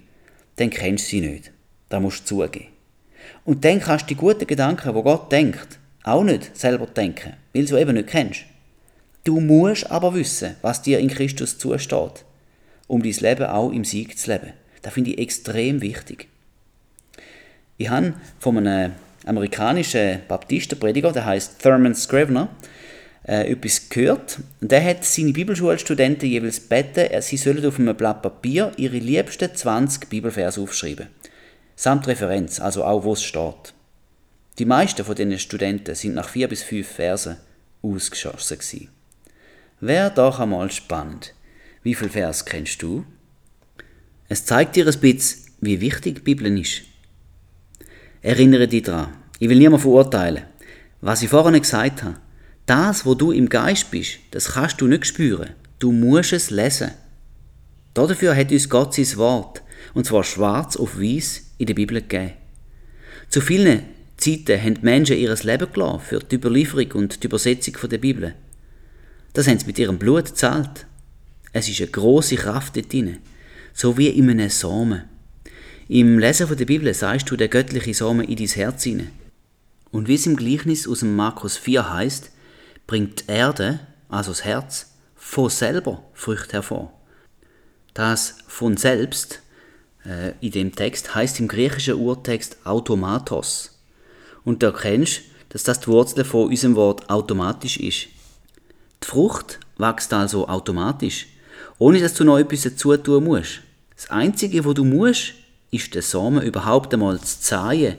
dann 0.57 0.71
kennst 0.71 1.05
du 1.05 1.11
sie 1.11 1.21
nicht. 1.21 1.53
Da 1.89 2.01
musst 2.01 2.23
du 2.23 2.35
zugeben. 2.35 2.67
Und 3.45 3.65
dann 3.65 3.79
kannst 3.79 4.07
du 4.07 4.09
die 4.09 4.17
guten 4.17 4.45
Gedanken, 4.45 4.93
wo 4.93 5.05
Gott 5.05 5.31
denkt, 5.31 5.79
auch 6.03 6.25
nicht 6.25 6.57
selber 6.59 6.87
denken, 6.87 7.35
weil 7.55 7.67
du 7.67 7.77
eben 7.77 7.95
nicht 7.95 8.09
kennst. 8.09 8.47
Du 9.25 9.39
musst 9.39 9.89
aber 9.91 10.15
wissen, 10.15 10.57
was 10.63 10.83
dir 10.83 10.99
in 10.99 11.09
Christus 11.09 11.59
zusteht, 11.59 12.25
um 12.89 13.03
dein 13.03 13.13
Leben 13.13 13.47
auch 13.47 13.71
im 13.71 13.85
Sieg 13.85 14.19
zu 14.19 14.33
leben. 14.33 14.53
Das 14.83 14.93
finde 14.93 15.11
ich 15.11 15.19
extrem 15.19 15.81
wichtig. 15.81 16.29
Ich 17.79 17.89
habe 17.89 18.15
von 18.41 18.59
einem 18.59 18.93
amerikanischen 19.25 20.21
Baptistenprediger, 20.27 21.13
der 21.13 21.25
heißt 21.25 21.63
Thurman 21.63 21.95
Scrivener, 21.95 22.49
äh, 23.25 23.53
etwas 23.53 23.89
gehört. 23.89 24.41
Der 24.61 24.85
hat 24.85 25.05
seine 25.05 25.33
Bibelschulstudenten 25.33 26.29
jeweils 26.29 26.69
gebeten, 26.69 27.09
sie 27.23 27.37
sollen 27.37 27.65
auf 27.65 27.79
einem 27.79 27.97
Blatt 27.97 28.23
Papier 28.23 28.73
ihre 28.77 28.99
liebsten 28.99 29.55
20 29.55 30.09
Bibelverse 30.09 30.61
aufschreiben. 30.61 31.07
Samt 31.77 32.09
Referenz, 32.09 32.59
also 32.61 32.85
auch 32.85 33.05
wo 33.05 33.13
es 33.13 33.23
steht. 33.23 33.75
Die 34.59 34.65
meisten 34.65 35.05
von 35.05 35.15
diesen 35.15 35.39
Studenten 35.39 35.95
sind 35.95 36.15
nach 36.15 36.29
vier 36.29 36.49
bis 36.49 36.65
fünf 36.65 36.89
Versen 36.89 37.37
ausgeschossen 37.83 38.59
gewesen. 38.59 39.02
Wäre 39.83 40.13
doch 40.15 40.39
einmal 40.39 40.71
spannend. 40.71 41.35
Wie 41.83 41.97
viel 41.97 42.09
Vers 42.09 42.45
kennst 42.45 42.81
du? 42.83 43.05
Es 44.29 44.45
zeigt 44.45 44.77
dir 44.77 44.87
ein 44.87 45.01
bisschen, 45.01 45.51
wie 45.61 45.81
wichtig 45.81 46.19
die 46.19 46.21
Bibel 46.21 46.57
ist. 46.57 46.83
Erinnere 48.21 48.69
dich 48.69 48.85
daran. 48.85 49.13
Ich 49.41 49.49
will 49.49 49.59
niemand 49.59 49.83
verurteilen. 49.83 50.45
Was 51.01 51.23
ich 51.23 51.31
vorhin 51.31 51.61
gesagt 51.61 52.05
habe, 52.05 52.21
das, 52.65 53.05
wo 53.05 53.17
du 53.17 53.33
im 53.33 53.49
Geist 53.49 53.91
bist, 53.91 54.19
das 54.31 54.53
kannst 54.53 54.81
du 54.81 54.87
nicht 54.87 55.05
spüren. 55.05 55.51
Du 55.81 55.91
musst 55.91 56.33
es 56.33 56.51
lesen. 56.51 56.93
Dafür 57.93 58.37
hat 58.37 58.53
uns 58.53 58.69
Gott 58.69 58.95
sein 58.95 59.17
Wort, 59.17 59.63
und 59.95 60.07
zwar 60.07 60.23
schwarz 60.23 60.77
auf 60.77 60.97
weiß, 60.97 61.55
in 61.59 61.67
der 61.67 61.75
Bibel 61.75 62.01
gegeben. 62.01 62.35
Zu 63.29 63.41
vielen 63.41 63.83
Zeiten 64.17 64.63
haben 64.63 64.75
die 64.75 64.85
Menschen 64.85 65.17
ihr 65.17 65.35
Leben 65.35 65.73
gelassen 65.73 66.01
für 66.09 66.21
die 66.21 66.37
Überlieferung 66.37 66.93
und 66.93 67.21
die 67.21 67.27
Übersetzung 67.27 67.75
der 67.91 67.99
Bibel. 67.99 68.37
Das 69.33 69.49
haben 69.49 69.59
sie 69.59 69.67
mit 69.67 69.79
ihrem 69.79 69.99
Blut 69.99 70.27
gezahlt. 70.27 70.87
Es 71.53 71.69
ist 71.69 71.81
eine 71.81 71.91
große 71.91 72.37
Kraft 72.37 72.77
dort 72.77 72.93
drin, 72.93 73.19
so 73.73 73.97
wie 73.97 74.09
in 74.09 74.29
einem 74.29 74.51
Samen. 74.51 75.05
Im 75.89 76.19
Lesen 76.19 76.55
der 76.57 76.65
Bibel 76.65 76.93
sagst 76.95 77.31
du 77.31 77.37
der 77.37 77.49
göttliche 77.49 77.95
Samen 77.95 78.27
in 78.27 78.37
dein 78.37 78.47
Herz 78.47 78.85
hinein. 78.85 79.11
Und 79.91 80.09
wie 80.09 80.15
es 80.15 80.27
im 80.27 80.37
Gleichnis 80.37 80.89
aus 80.89 81.01
dem 81.01 81.17
Markus 81.17 81.57
4 81.57 81.93
heißt, 81.93 82.31
bringt 82.87 83.29
die 83.29 83.33
Erde, 83.33 83.81
also 84.09 84.31
das 84.31 84.45
Herz, 84.45 84.93
von 85.15 85.51
selber 85.51 86.03
Früchte 86.15 86.55
hervor. 86.55 86.93
Das 87.95 88.39
von 88.49 88.77
selbst 88.77 89.41
äh, 90.07 90.33
in 90.41 90.53
dem 90.53 90.75
Text 90.75 91.15
heißt 91.15 91.41
im 91.41 91.49
griechischen 91.49 91.95
Urtext 91.95 92.57
automatos. 92.65 93.79
Und 94.45 94.63
du 94.63 94.67
erkennst, 94.67 95.23
dass 95.51 95.63
das 95.63 95.81
die 95.81 95.89
Wurzel 95.89 96.25
von 96.25 96.49
unserem 96.49 96.75
Wort 96.75 97.09
automatisch 97.11 97.77
ist. 97.77 98.09
Die 99.03 99.09
Frucht 99.09 99.59
wächst 99.79 100.13
also 100.13 100.49
automatisch, 100.49 101.27
ohne 101.79 102.01
dass 102.01 102.15
du 102.15 102.25
noch 102.25 102.39
etwas 102.39 102.63
dazu 102.63 102.97
tun 102.97 103.25
musst. 103.25 103.61
Das 103.97 104.11
Einzige, 104.11 104.65
was 104.65 104.75
du 104.75 104.85
musst, 104.85 105.35
ist 105.71 105.95
den 105.95 106.03
Samen 106.03 106.43
überhaupt 106.43 106.93
einmal 106.93 107.19
zu 107.21 107.41
zähen. 107.41 107.97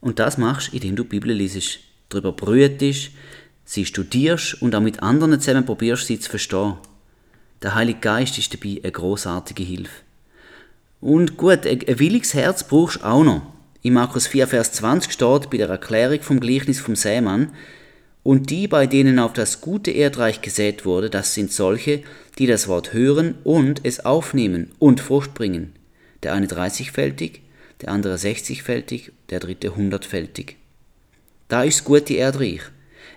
Und 0.00 0.18
das 0.18 0.38
machst, 0.38 0.72
du, 0.72 0.76
indem 0.76 0.96
du 0.96 1.02
die 1.02 1.08
Bibel 1.10 1.32
liest, 1.32 1.80
darüber 2.08 2.32
brütest, 2.32 3.10
sie 3.64 3.84
studierst 3.84 4.62
und 4.62 4.74
auch 4.74 4.80
mit 4.80 5.02
anderen 5.02 5.40
zusammen 5.40 5.66
probierst, 5.66 6.06
sie 6.06 6.18
zu 6.18 6.30
verstehen. 6.30 6.74
Der 7.62 7.74
Heilige 7.74 8.00
Geist 8.00 8.38
ist 8.38 8.54
dabei 8.54 8.80
eine 8.82 8.92
großartige 8.92 9.62
Hilfe. 9.62 10.02
Und 11.00 11.36
gut, 11.36 11.66
ein 11.66 11.98
williges 11.98 12.34
Herz 12.34 12.66
brauchst 12.66 13.02
du 13.02 13.04
auch 13.04 13.24
noch. 13.24 13.42
In 13.82 13.94
Markus 13.94 14.26
4, 14.26 14.46
Vers 14.46 14.72
20 14.72 15.12
steht 15.12 15.50
bei 15.50 15.56
der 15.56 15.68
Erklärung 15.68 16.20
vom 16.22 16.40
Gleichnis 16.40 16.80
vom 16.80 16.96
Sämann, 16.96 17.50
und 18.22 18.50
die, 18.50 18.68
bei 18.68 18.86
denen 18.86 19.18
auf 19.18 19.32
das 19.32 19.60
gute 19.60 19.90
Erdreich 19.90 20.42
gesät 20.42 20.84
wurde, 20.84 21.08
das 21.08 21.34
sind 21.34 21.52
solche, 21.52 22.02
die 22.38 22.46
das 22.46 22.68
Wort 22.68 22.92
hören 22.92 23.36
und 23.44 23.80
es 23.84 24.04
aufnehmen 24.04 24.72
und 24.78 25.00
Frucht 25.00 25.34
bringen. 25.34 25.72
Der 26.22 26.34
eine 26.34 26.46
30-fältig, 26.46 27.40
der 27.80 27.88
andere 27.90 28.16
60-fältig, 28.16 29.12
der 29.30 29.40
dritte 29.40 29.70
100-fältig. 29.70 30.56
Da 31.48 31.62
ist 31.64 31.84
gut 31.84 32.08
die 32.08 32.18
Erdreich. 32.18 32.60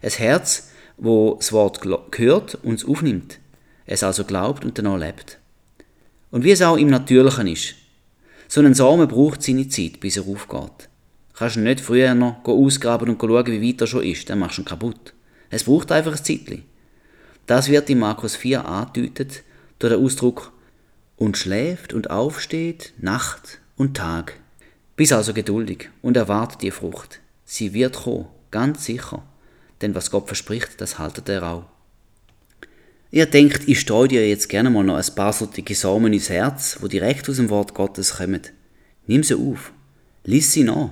Ein 0.02 0.10
Herz, 0.10 0.72
wo 0.98 1.36
das 1.36 1.52
Wort 1.52 1.82
hört 2.16 2.56
und 2.64 2.76
es 2.76 2.86
aufnimmt. 2.86 3.40
Es 3.86 4.04
also 4.04 4.24
glaubt 4.24 4.64
und 4.64 4.78
danach 4.78 4.98
lebt. 4.98 5.38
Und 6.32 6.44
wie 6.44 6.52
es 6.52 6.62
auch 6.62 6.78
im 6.78 6.90
Natürlichen 6.90 7.48
ist. 7.48 7.76
So 8.48 8.62
ein 8.62 8.74
Samen 8.74 9.08
braucht 9.08 9.44
seine 9.44 9.68
Zeit, 9.68 10.00
bis 10.00 10.18
er 10.18 10.28
aufgeht. 10.28 10.90
Kannst 11.34 11.56
du 11.56 11.62
nicht 11.62 11.82
früher 11.82 12.14
noch 12.14 12.44
ausgraben 12.46 13.10
und 13.10 13.20
schauen, 13.20 13.48
wie 13.48 13.68
weit 13.68 13.82
er 13.82 13.88
schon 13.88 14.04
ist, 14.04 14.30
dann 14.30 14.40
machst 14.40 14.58
du 14.58 14.62
ihn 14.62 14.66
kaputt. 14.66 15.14
Es 15.50 15.64
braucht 15.64 15.92
einfach 15.92 16.12
ein 16.12 16.24
Zeitchen. 16.24 16.64
Das 17.48 17.70
wird 17.70 17.90
in 17.90 18.00
Markus 18.00 18.36
4 18.36 18.66
angedeutet 18.66 19.44
durch 19.80 19.94
den 19.94 20.04
Ausdruck 20.04 20.54
und 21.18 21.38
schläft 21.38 21.94
und 21.94 22.10
aufsteht 22.10 22.94
Nacht 22.98 23.60
und 23.76 23.98
Tag. 23.98 24.34
Bis 24.96 25.12
also 25.12 25.34
geduldig 25.34 25.90
und 26.02 26.18
erwartet 26.18 26.62
die 26.62 26.72
Frucht. 26.72 27.20
Sie 27.46 27.74
wird 27.74 28.04
kommen, 28.04 28.28
ganz 28.52 28.86
sicher. 28.86 29.24
Denn 29.82 29.96
was 29.96 30.12
Gott 30.12 30.28
verspricht, 30.28 30.80
das 30.80 31.00
haltet 31.00 31.30
er 31.30 31.44
auch. 31.44 31.66
Ihr 33.12 33.26
denkt, 33.26 33.68
ich 33.68 33.80
streue 33.80 34.08
dir 34.08 34.28
jetzt 34.28 34.50
gerne 34.50 34.70
mal 34.70 34.84
noch 34.84 34.98
ein 34.98 35.16
paar 35.16 35.34
solche 35.34 35.76
Samen 35.76 36.14
ins 36.14 36.30
Herz, 36.30 36.78
wo 36.80 36.88
direkt 36.88 37.30
aus 37.30 37.36
dem 37.36 37.50
Wort 37.50 37.74
Gottes 37.74 38.18
kommen. 38.18 38.42
Nimm 39.06 39.24
sie 39.24 39.36
auf, 39.36 39.72
lies 40.24 40.52
sie 40.52 40.64
nach, 40.64 40.92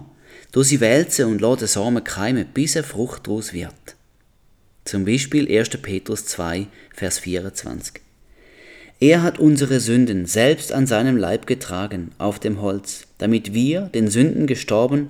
du 0.52 0.64
sie 0.64 0.80
wälzen 0.80 1.26
und 1.26 1.42
lass 1.42 1.60
den 1.60 1.68
Samen 1.68 2.04
keimen, 2.04 2.46
bis 2.54 2.76
er 2.76 2.84
Frucht 2.84 3.28
daraus 3.28 3.54
wird. 3.54 3.96
Zum 4.86 5.06
Beispiel 5.06 5.48
1. 5.50 5.70
Petrus 5.82 6.26
2, 6.26 6.68
Vers 6.94 7.20
24. 7.20 8.02
Er 9.00 9.24
hat 9.24 9.40
unsere 9.40 9.80
Sünden 9.80 10.26
selbst 10.26 10.72
an 10.72 10.86
seinem 10.86 11.18
Leib 11.18 11.48
getragen 11.48 12.12
auf 12.18 12.40
dem 12.40 12.62
Holz, 12.62 13.08
damit 13.18 13.54
wir, 13.54 13.82
den 13.94 14.08
Sünden 14.08 14.48
gestorben, 14.48 15.10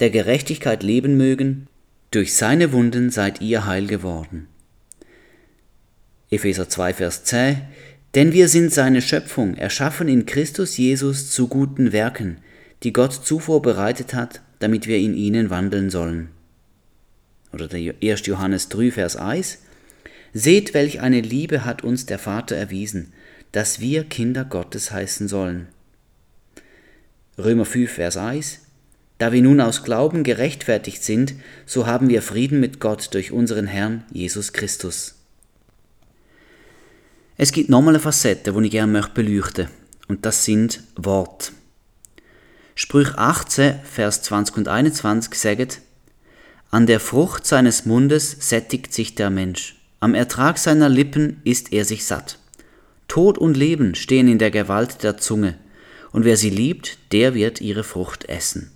der 0.00 0.10
Gerechtigkeit 0.10 0.82
leben 0.82 1.16
mögen, 1.16 1.66
durch 2.10 2.34
seine 2.34 2.72
Wunden 2.72 3.10
seid 3.10 3.40
ihr 3.40 3.64
heil 3.64 3.86
geworden. 3.86 4.48
Epheser 6.30 6.68
2, 6.68 6.94
Vers 6.94 7.24
10 7.24 7.62
Denn 8.14 8.32
wir 8.32 8.48
sind 8.48 8.72
seine 8.72 9.00
Schöpfung, 9.00 9.54
erschaffen 9.54 10.08
in 10.08 10.26
Christus 10.26 10.76
Jesus 10.76 11.30
zu 11.30 11.48
guten 11.48 11.92
Werken, 11.92 12.38
die 12.82 12.92
Gott 12.92 13.12
zuvor 13.12 13.62
bereitet 13.62 14.12
hat, 14.12 14.42
damit 14.62 14.86
wir 14.86 14.98
in 14.98 15.14
ihnen 15.14 15.50
wandeln 15.50 15.90
sollen. 15.90 16.28
Oder 17.52 17.68
der 17.68 17.94
1. 18.02 18.26
Johannes 18.26 18.68
3, 18.68 18.92
Vers 18.92 19.16
1 19.16 19.58
Seht, 20.32 20.72
welch 20.72 21.00
eine 21.00 21.20
Liebe 21.20 21.64
hat 21.64 21.84
uns 21.84 22.06
der 22.06 22.18
Vater 22.18 22.56
erwiesen, 22.56 23.12
dass 23.50 23.80
wir 23.80 24.04
Kinder 24.04 24.44
Gottes 24.44 24.90
heißen 24.92 25.28
sollen. 25.28 25.66
Römer 27.36 27.64
5, 27.64 27.90
Vers 27.90 28.16
1 28.16 28.60
Da 29.18 29.32
wir 29.32 29.42
nun 29.42 29.60
aus 29.60 29.84
Glauben 29.84 30.22
gerechtfertigt 30.22 31.02
sind, 31.02 31.34
so 31.66 31.86
haben 31.86 32.08
wir 32.08 32.22
Frieden 32.22 32.60
mit 32.60 32.80
Gott 32.80 33.12
durch 33.14 33.32
unseren 33.32 33.66
Herrn 33.66 34.04
Jesus 34.12 34.52
Christus. 34.52 35.16
Es 37.36 37.52
gibt 37.52 37.68
nochmal 37.68 37.94
eine 37.94 38.00
Facette, 38.00 38.52
die 38.52 38.64
ich 38.66 38.70
gerne 38.70 38.92
möchte 38.92 39.12
beleuchten 39.12 39.66
und 40.08 40.24
das 40.24 40.44
sind 40.44 40.82
Worte. 40.96 41.52
Sprüch 42.74 43.14
18, 43.16 43.80
Vers 43.84 44.22
20 44.22 44.56
und 44.56 44.68
21 44.68 45.34
sagt, 45.34 45.80
An 46.70 46.86
der 46.86 47.00
Frucht 47.00 47.46
seines 47.46 47.84
Mundes 47.84 48.36
sättigt 48.40 48.94
sich 48.94 49.14
der 49.14 49.30
Mensch, 49.30 49.76
am 50.00 50.14
Ertrag 50.14 50.58
seiner 50.58 50.88
Lippen 50.88 51.40
ist 51.44 51.72
er 51.72 51.84
sich 51.84 52.06
satt. 52.06 52.38
Tod 53.08 53.36
und 53.36 53.56
Leben 53.56 53.94
stehen 53.94 54.26
in 54.26 54.38
der 54.38 54.50
Gewalt 54.50 55.02
der 55.02 55.18
Zunge, 55.18 55.58
und 56.12 56.24
wer 56.24 56.36
sie 56.36 56.50
liebt, 56.50 56.98
der 57.12 57.34
wird 57.34 57.60
ihre 57.60 57.84
Frucht 57.84 58.28
essen. 58.28 58.72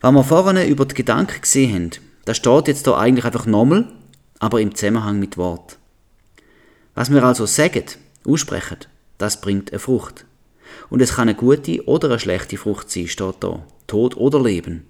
Was 0.00 0.12
wir 0.12 0.24
vorne 0.24 0.66
über 0.66 0.86
die 0.86 0.94
Gedanken 0.94 1.40
gesehen 1.40 1.74
haben, 1.74 1.90
das 2.24 2.36
steht 2.36 2.68
jetzt 2.68 2.86
da 2.86 2.96
eigentlich 2.96 3.24
einfach 3.24 3.46
nochmal, 3.46 3.88
aber 4.38 4.60
im 4.60 4.74
Zusammenhang 4.74 5.18
mit 5.18 5.36
Wort. 5.36 5.78
Was 6.94 7.12
wir 7.12 7.22
also 7.24 7.46
sagen, 7.46 7.84
aussprechen, 8.24 8.78
das 9.18 9.40
bringt 9.40 9.70
eine 9.70 9.78
Frucht. 9.78 10.24
Und 10.90 11.02
es 11.02 11.14
kann 11.14 11.28
eine 11.28 11.36
gute 11.36 11.84
oder 11.86 12.08
eine 12.08 12.18
schlechte 12.18 12.56
Frucht 12.56 12.90
sein, 12.90 13.08
steht 13.08 13.36
da. 13.40 13.64
Tod 13.86 14.16
oder 14.16 14.42
Leben. 14.42 14.86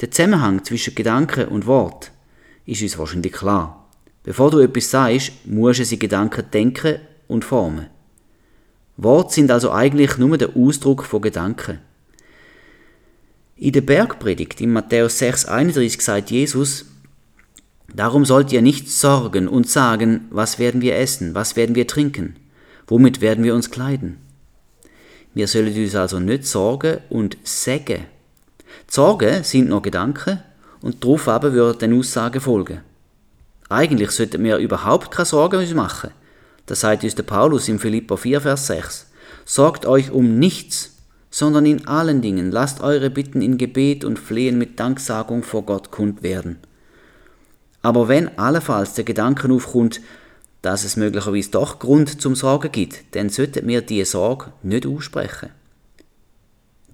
Der 0.00 0.10
Zusammenhang 0.10 0.64
zwischen 0.64 0.94
Gedanken 0.94 1.48
und 1.48 1.66
Wort 1.66 2.10
ist 2.66 2.82
uns 2.82 2.98
wahrscheinlich 2.98 3.32
klar. 3.32 3.88
Bevor 4.22 4.50
du 4.50 4.58
etwas 4.60 4.90
sagst, 4.90 5.32
musst 5.46 5.80
du 5.80 5.84
sie 5.84 5.98
Gedanken 5.98 6.44
denken 6.52 6.98
und 7.28 7.44
formen. 7.44 7.86
Worte 8.96 9.34
sind 9.34 9.50
also 9.50 9.72
eigentlich 9.72 10.18
nur 10.18 10.38
der 10.38 10.56
Ausdruck 10.56 11.04
von 11.04 11.22
Gedanken. 11.22 11.80
In 13.56 13.72
der 13.72 13.80
Bergpredigt 13.80 14.60
in 14.60 14.72
Matthäus 14.72 15.20
6,31 15.20 16.02
sagt 16.02 16.30
Jesus, 16.30 16.86
Darum 17.94 18.24
sollt 18.24 18.52
ihr 18.52 18.62
nicht 18.62 18.90
sorgen 18.90 19.48
und 19.48 19.68
sagen, 19.68 20.26
was 20.30 20.58
werden 20.58 20.80
wir 20.80 20.96
essen, 20.96 21.34
was 21.34 21.56
werden 21.56 21.74
wir 21.74 21.86
trinken, 21.86 22.36
womit 22.86 23.20
werden 23.20 23.44
wir 23.44 23.54
uns 23.54 23.70
kleiden. 23.70 24.18
Wir 25.34 25.48
sollen 25.48 25.74
uns 25.74 25.94
also 25.94 26.20
nicht 26.20 26.46
sorgen 26.46 26.98
und 27.08 27.38
sägen. 27.44 28.04
Sorgen 28.86 29.42
sind 29.44 29.68
noch 29.68 29.82
Gedanken 29.82 30.42
und 30.82 31.02
darauf 31.02 31.28
aber 31.28 31.52
würden 31.52 31.98
Aussagen 31.98 32.40
folgen. 32.40 32.80
Eigentlich 33.68 34.10
sollten 34.10 34.44
wir 34.44 34.58
überhaupt 34.58 35.10
keine 35.10 35.24
Sorgen 35.24 35.74
machen. 35.74 36.10
Das 36.66 36.80
sagt 36.80 37.04
uns 37.04 37.14
der 37.14 37.22
Paulus 37.22 37.68
in 37.68 37.78
Philippa 37.78 38.16
4, 38.16 38.42
Vers 38.42 38.66
6. 38.66 39.06
Sorgt 39.46 39.86
euch 39.86 40.10
um 40.10 40.38
nichts, 40.38 40.96
sondern 41.30 41.64
in 41.64 41.88
allen 41.88 42.20
Dingen 42.20 42.50
lasst 42.52 42.82
eure 42.82 43.08
Bitten 43.08 43.40
in 43.40 43.56
Gebet 43.56 44.04
und 44.04 44.18
Flehen 44.18 44.58
mit 44.58 44.78
Danksagung 44.78 45.42
vor 45.42 45.62
Gott 45.62 45.90
kund 45.90 46.22
werden. 46.22 46.58
Aber 47.80 48.08
wenn 48.08 48.38
allenfalls 48.38 48.94
der 48.94 49.04
Gedanke 49.04 49.50
aufkommt, 49.50 50.00
dass 50.62 50.84
es 50.84 50.96
möglicherweise 50.96 51.50
doch 51.50 51.78
Grund 51.78 52.20
zum 52.20 52.36
Sorgen 52.36 52.70
gibt, 52.70 53.16
dann 53.16 53.28
sollten 53.28 53.66
wir 53.66 53.82
diese 53.82 54.12
Sorge 54.12 54.52
nicht 54.62 54.86
aussprechen. 54.86 55.50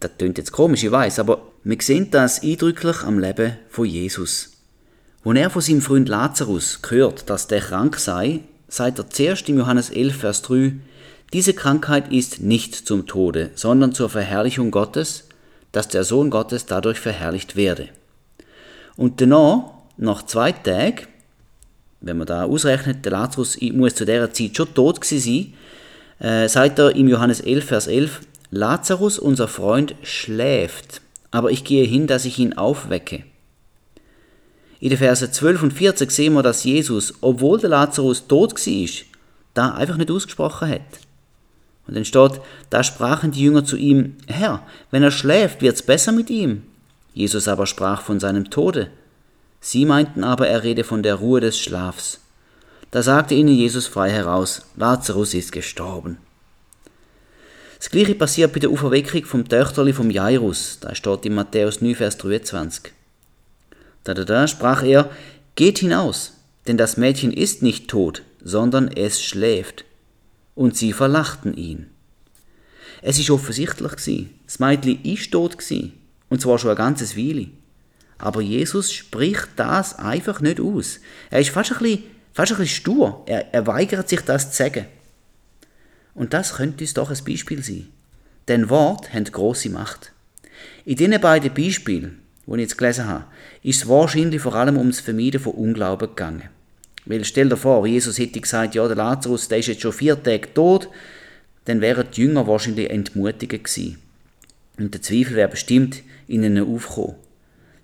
Das 0.01 0.13
klingt 0.17 0.39
jetzt 0.39 0.53
komisch, 0.53 0.85
ich 0.85 0.91
weiß, 0.91 1.19
aber 1.19 1.43
wir 1.65 1.77
sehen 1.81 2.11
das 2.11 2.43
eindrücklich 2.43 3.03
am 3.03 3.19
Leben 3.19 3.57
von 3.69 3.85
Jesus. 3.85 4.53
Als 5.25 5.39
er 5.39 5.51
von 5.51 5.63
seinem 5.63 5.83
Freund 5.83 6.09
Lazarus 6.09 6.81
hört, 6.89 7.29
dass 7.29 7.49
der 7.49 7.61
krank 7.61 7.99
sei, 7.99 8.41
sagt 8.69 8.99
er 8.99 9.11
zuerst 9.11 9.49
im 9.49 9.59
Johannes 9.59 9.91
11, 9.91 10.17
Vers 10.17 10.43
3, 10.43 10.75
diese 11.33 11.53
Krankheit 11.53 12.11
ist 12.11 12.41
nicht 12.41 12.75
zum 12.75 13.07
Tode, 13.07 13.51
sondern 13.55 13.93
zur 13.93 14.09
Verherrlichung 14.09 14.71
Gottes, 14.71 15.25
dass 15.73 15.89
der 15.89 16.05
Sohn 16.05 16.31
Gottes 16.31 16.65
dadurch 16.65 17.01
verherrlicht 17.01 17.57
werde. 17.57 17.89
Und 18.97 19.21
danach, 19.21 19.73
nach 19.99 20.25
zwei 20.25 20.53
Tagen, 20.53 21.07
wenn 22.01 22.19
man 22.19 22.27
da 22.27 22.45
ausrechnet, 22.45 23.05
der 23.05 23.13
Lazarus 23.13 23.59
muss 23.73 23.95
zu 23.95 24.05
dieser 24.05 24.33
Zeit 24.33 24.57
schon 24.57 24.73
tot 24.75 25.01
gewesen 25.01 25.53
sein, 26.21 26.45
äh, 26.45 26.49
sagt 26.49 26.79
er 26.79 26.95
im 26.95 27.09
Johannes 27.09 27.41
11, 27.41 27.65
Vers 27.65 27.87
11, 27.87 28.21
Lazarus, 28.51 29.19
unser 29.19 29.49
Freund, 29.49 29.95
schläft, 30.03 31.01
aber 31.31 31.51
ich 31.51 31.65
gehe 31.65 31.85
hin, 31.85 32.07
dass 32.07 32.25
ich 32.25 32.39
ihn 32.39 32.55
aufwecke. 32.55 33.25
In 34.81 34.91
den 34.91 34.99
Versen 34.99 35.33
12 35.33 35.63
und 35.65 35.73
14 35.73 36.09
sehen 36.09 36.35
wir, 36.35 36.43
dass 36.43 36.65
Jesus, 36.65 37.15
obwohl 37.21 37.59
der 37.59 37.71
Lazarus 37.71 38.27
tot 38.29 38.55
war, 38.55 38.89
da 39.55 39.75
einfach 39.75 39.97
nicht 39.97 40.11
ausgesprochen 40.11 40.71
hat. 40.71 40.81
Und 41.89 41.97
dann 41.97 42.05
steht, 42.05 42.41
da 42.71 42.85
sprachen 42.85 43.33
die 43.33 43.43
Jünger 43.43 43.65
zu 43.65 43.77
ihm, 43.77 44.17
Herr, 44.27 44.63
wenn 44.91 45.03
er 45.03 45.11
schläft, 45.11 45.63
wird's 45.63 45.83
besser 45.83 46.13
mit 46.13 46.31
ihm. 46.31 46.63
Jesus 47.13 47.49
aber 47.49 47.67
sprach 47.67 48.03
von 48.03 48.21
seinem 48.21 48.51
Tode. 48.51 48.89
Sie 49.61 49.85
meinten 49.85 50.25
aber, 50.25 50.49
er 50.49 50.63
rede 50.63 50.85
von 50.85 51.03
der 51.03 51.17
Ruhe 51.17 51.41
des 51.41 51.59
Schlafs. 51.59 52.21
Da 52.91 53.03
sagte 53.03 53.35
ihnen 53.35 53.55
Jesus 53.55 53.87
frei 53.87 54.11
heraus, 54.11 54.63
Lazarus 54.77 55.35
ist 55.35 55.53
gestorben. 55.53 56.19
Das 57.79 57.91
gleiche 57.91 58.15
passiert 58.15 58.53
bei 58.53 58.61
der 58.61 58.71
Auferweckung 58.71 59.25
vom 59.25 59.49
Töchterli 59.49 59.93
vom 59.93 60.11
Jairus. 60.11 60.79
Da 60.81 60.95
steht 60.95 61.27
in 61.27 61.35
Matthäus 61.35 61.81
9, 61.81 61.95
Vers 61.95 62.19
23. 62.19 62.93
Da, 64.05 64.15
da, 64.15 64.25
da 64.25 64.49
sprach 64.49 64.83
er, 64.83 65.11
Geht 65.55 65.79
hinaus, 65.79 66.35
denn 66.67 66.77
das 66.77 66.97
Mädchen 66.97 67.33
ist 67.33 67.63
nicht 67.63 67.89
tot, 67.89 68.23
sondern 68.43 68.89
es 68.89 69.23
schläft. 69.23 69.85
Und 70.55 70.77
sie 70.77 70.93
verlachten 70.93 71.55
ihn. 71.55 71.89
Es 73.03 73.19
ist 73.19 73.31
offensichtlich 73.31 73.93
gsi. 73.97 74.29
Das 74.47 74.59
Mädchen 74.59 75.03
ist 75.05 75.31
tot 75.31 75.59
gsi. 75.59 75.93
Und 76.29 76.41
zwar 76.41 76.59
schon 76.59 76.71
ein 76.71 76.77
ganzes 76.77 77.17
Weile. 77.17 77.49
Aber 78.19 78.41
Jesus 78.41 78.93
spricht 78.93 79.49
das 79.57 79.99
einfach 79.99 80.41
nicht 80.41 80.61
aus. 80.61 81.01
Er 81.31 81.41
ist 81.41 81.51
fast 81.51 81.73
ein 81.73 81.79
bisschen, 81.79 82.03
fast 82.33 82.53
ein 82.53 82.59
bisschen 82.59 82.77
stur. 82.77 83.23
Er, 83.27 83.55
er 83.55 83.67
weigert 83.67 84.09
sich, 84.09 84.21
das 84.21 84.51
zu 84.51 84.57
sagen. 84.57 84.87
Und 86.15 86.35
das 86.35 86.57
könnte 86.57 86.83
uns 86.83 86.95
doch 86.95 87.11
ein 87.11 87.25
Beispiel 87.25 87.63
sein. 87.63 87.89
Denn 88.49 88.69
Wort 88.71 89.13
haben 89.13 89.25
große 89.25 89.71
Macht. 89.71 90.13
In 90.85 90.97
diesen 90.97 91.21
beiden 91.21 91.55
Beispielen, 91.55 92.19
die 92.47 92.55
ich 92.55 92.61
jetzt 92.61 92.79
gelesen 92.79 93.07
habe, 93.07 93.27
ist 93.63 93.83
es 93.83 93.89
wahrscheinlich 93.89 94.41
vor 94.41 94.55
allem 94.55 94.79
ums 94.79 95.01
Vermeiden 95.01 95.41
von 95.41 95.53
Unglauben 95.53 96.09
gegangen. 96.09 96.49
Weil 97.05 97.25
stell 97.25 97.49
dir 97.49 97.57
vor, 97.57 97.87
Jesus 97.87 98.19
hätte 98.19 98.41
gesagt, 98.41 98.75
ja, 98.75 98.87
der 98.87 98.97
Lazarus, 98.97 99.49
der 99.49 99.59
ist 99.59 99.69
jetzt 99.69 99.83
schon 99.83 99.93
vier 99.93 100.21
Tage 100.21 100.53
tot, 100.53 100.89
dann 101.67 101.81
wären 101.81 102.07
die 102.11 102.23
Jünger 102.23 102.47
wahrscheinlich 102.47 102.91
entmutigt 102.91 103.65
gewesen. 103.65 103.99
Und 104.79 104.95
der 104.95 105.03
Zweifel 105.03 105.37
wäre 105.37 105.49
bestimmt 105.49 106.03
in 106.27 106.43
ihnen 106.43 106.75
aufgekommen. 106.75 107.17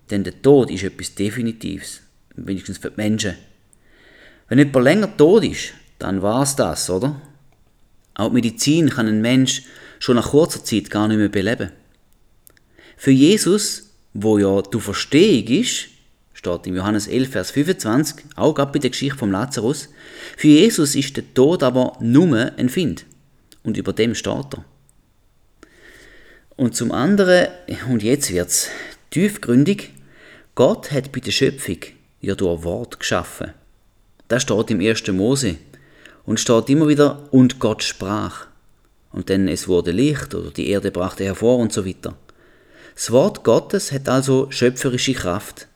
Denn 0.09 0.23
der 0.23 0.41
Tod 0.41 0.69
ist 0.71 0.83
etwas 0.83 1.15
Definitives, 1.15 2.01
wenigstens 2.35 2.77
für 2.77 2.91
die 2.91 2.97
Menschen. 2.97 3.35
Wenn 4.47 4.59
jemand 4.59 4.83
länger 4.83 5.17
tot 5.17 5.43
ist, 5.43 5.73
dann 5.99 6.21
war 6.21 6.43
es 6.43 6.55
das, 6.55 6.89
oder? 6.89 7.19
Auch 8.13 8.29
die 8.29 8.35
Medizin 8.35 8.89
kann 8.89 9.07
ein 9.07 9.21
Mensch 9.21 9.63
schon 9.99 10.15
nach 10.15 10.29
kurzer 10.29 10.63
Zeit 10.63 10.89
gar 10.89 11.07
nicht 11.07 11.17
mehr 11.17 11.29
beleben. 11.29 11.71
Für 12.97 13.11
Jesus, 13.11 13.91
wo 14.13 14.37
ja 14.37 14.61
die 14.61 14.79
Verstehung 14.79 15.47
ist, 15.47 15.87
steht 16.33 16.67
im 16.67 16.75
Johannes 16.75 17.07
11, 17.07 17.29
Vers 17.29 17.51
25, 17.51 18.25
auch 18.35 18.53
gerade 18.53 18.71
bei 18.71 18.79
der 18.79 18.91
Geschichte 18.91 19.17
vom 19.17 19.31
Lazarus, 19.31 19.89
für 20.37 20.47
Jesus 20.47 20.95
ist 20.95 21.17
der 21.17 21.33
Tod 21.33 21.63
aber 21.63 21.97
nur 21.99 22.51
ein 22.57 22.69
Find. 22.69 23.05
Und 23.63 23.77
über 23.77 23.93
dem 23.93 24.13
steht 24.13 24.53
er. 24.53 24.65
Und 26.55 26.75
zum 26.75 26.91
anderen, 26.91 27.47
und 27.89 28.03
jetzt 28.03 28.31
wird's 28.31 28.69
tiefgründig, 29.09 29.91
Gott 30.55 30.93
hat 30.93 31.11
bei 31.11 31.19
der 31.19 31.31
Schöpfung 31.31 31.79
ja 32.21 32.33
durch 32.33 32.63
Wort 32.63 32.97
geschaffen. 32.97 33.51
Das 34.29 34.43
steht 34.43 34.71
im 34.71 34.79
1. 34.79 35.05
Mose 35.07 35.57
und 36.25 36.39
steht 36.39 36.69
immer 36.69 36.87
wieder, 36.87 37.27
und 37.31 37.59
Gott 37.59 37.83
sprach. 37.83 38.47
Und 39.11 39.29
dann 39.29 39.49
es 39.49 39.67
wurde 39.67 39.91
Licht 39.91 40.33
oder 40.33 40.51
die 40.51 40.69
Erde 40.69 40.91
brachte 40.91 41.25
hervor 41.25 41.57
und 41.57 41.73
so 41.73 41.85
weiter. 41.85 42.15
Das 42.95 43.11
Wort 43.11 43.43
Gottes 43.43 43.91
hat 43.91 44.07
also 44.07 44.47
schöpferische 44.49 45.13
Kraft. 45.13 45.67